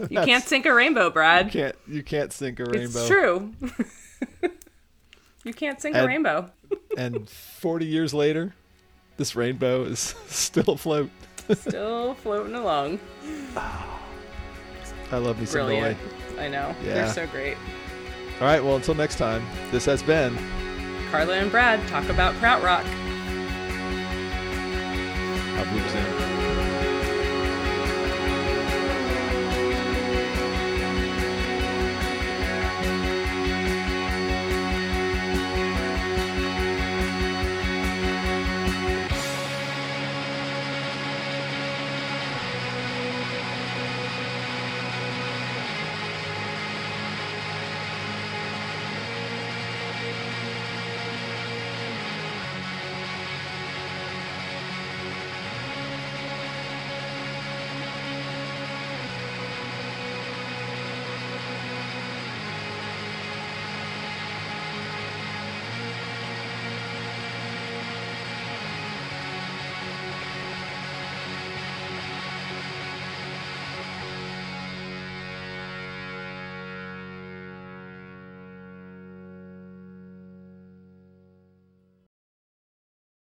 [0.00, 1.46] You can't sink a rainbow, Brad.
[1.46, 2.82] You can't you can't sink a rainbow.
[2.82, 3.54] It's true.
[5.44, 6.50] you can't sink a rainbow.
[6.98, 8.54] and 40 years later,
[9.16, 11.08] this rainbow is still afloat.
[11.54, 13.00] Still floating along.
[13.56, 15.50] I love Neu.
[15.50, 15.96] Brilliant.
[16.38, 16.74] I know.
[16.84, 16.94] Yeah.
[16.94, 17.56] They're so great.
[18.40, 20.34] All right, well, until next time, this has been
[21.10, 22.84] Carla and Brad talk about krautrock.
[25.58, 26.19] Auf Wiedersehen.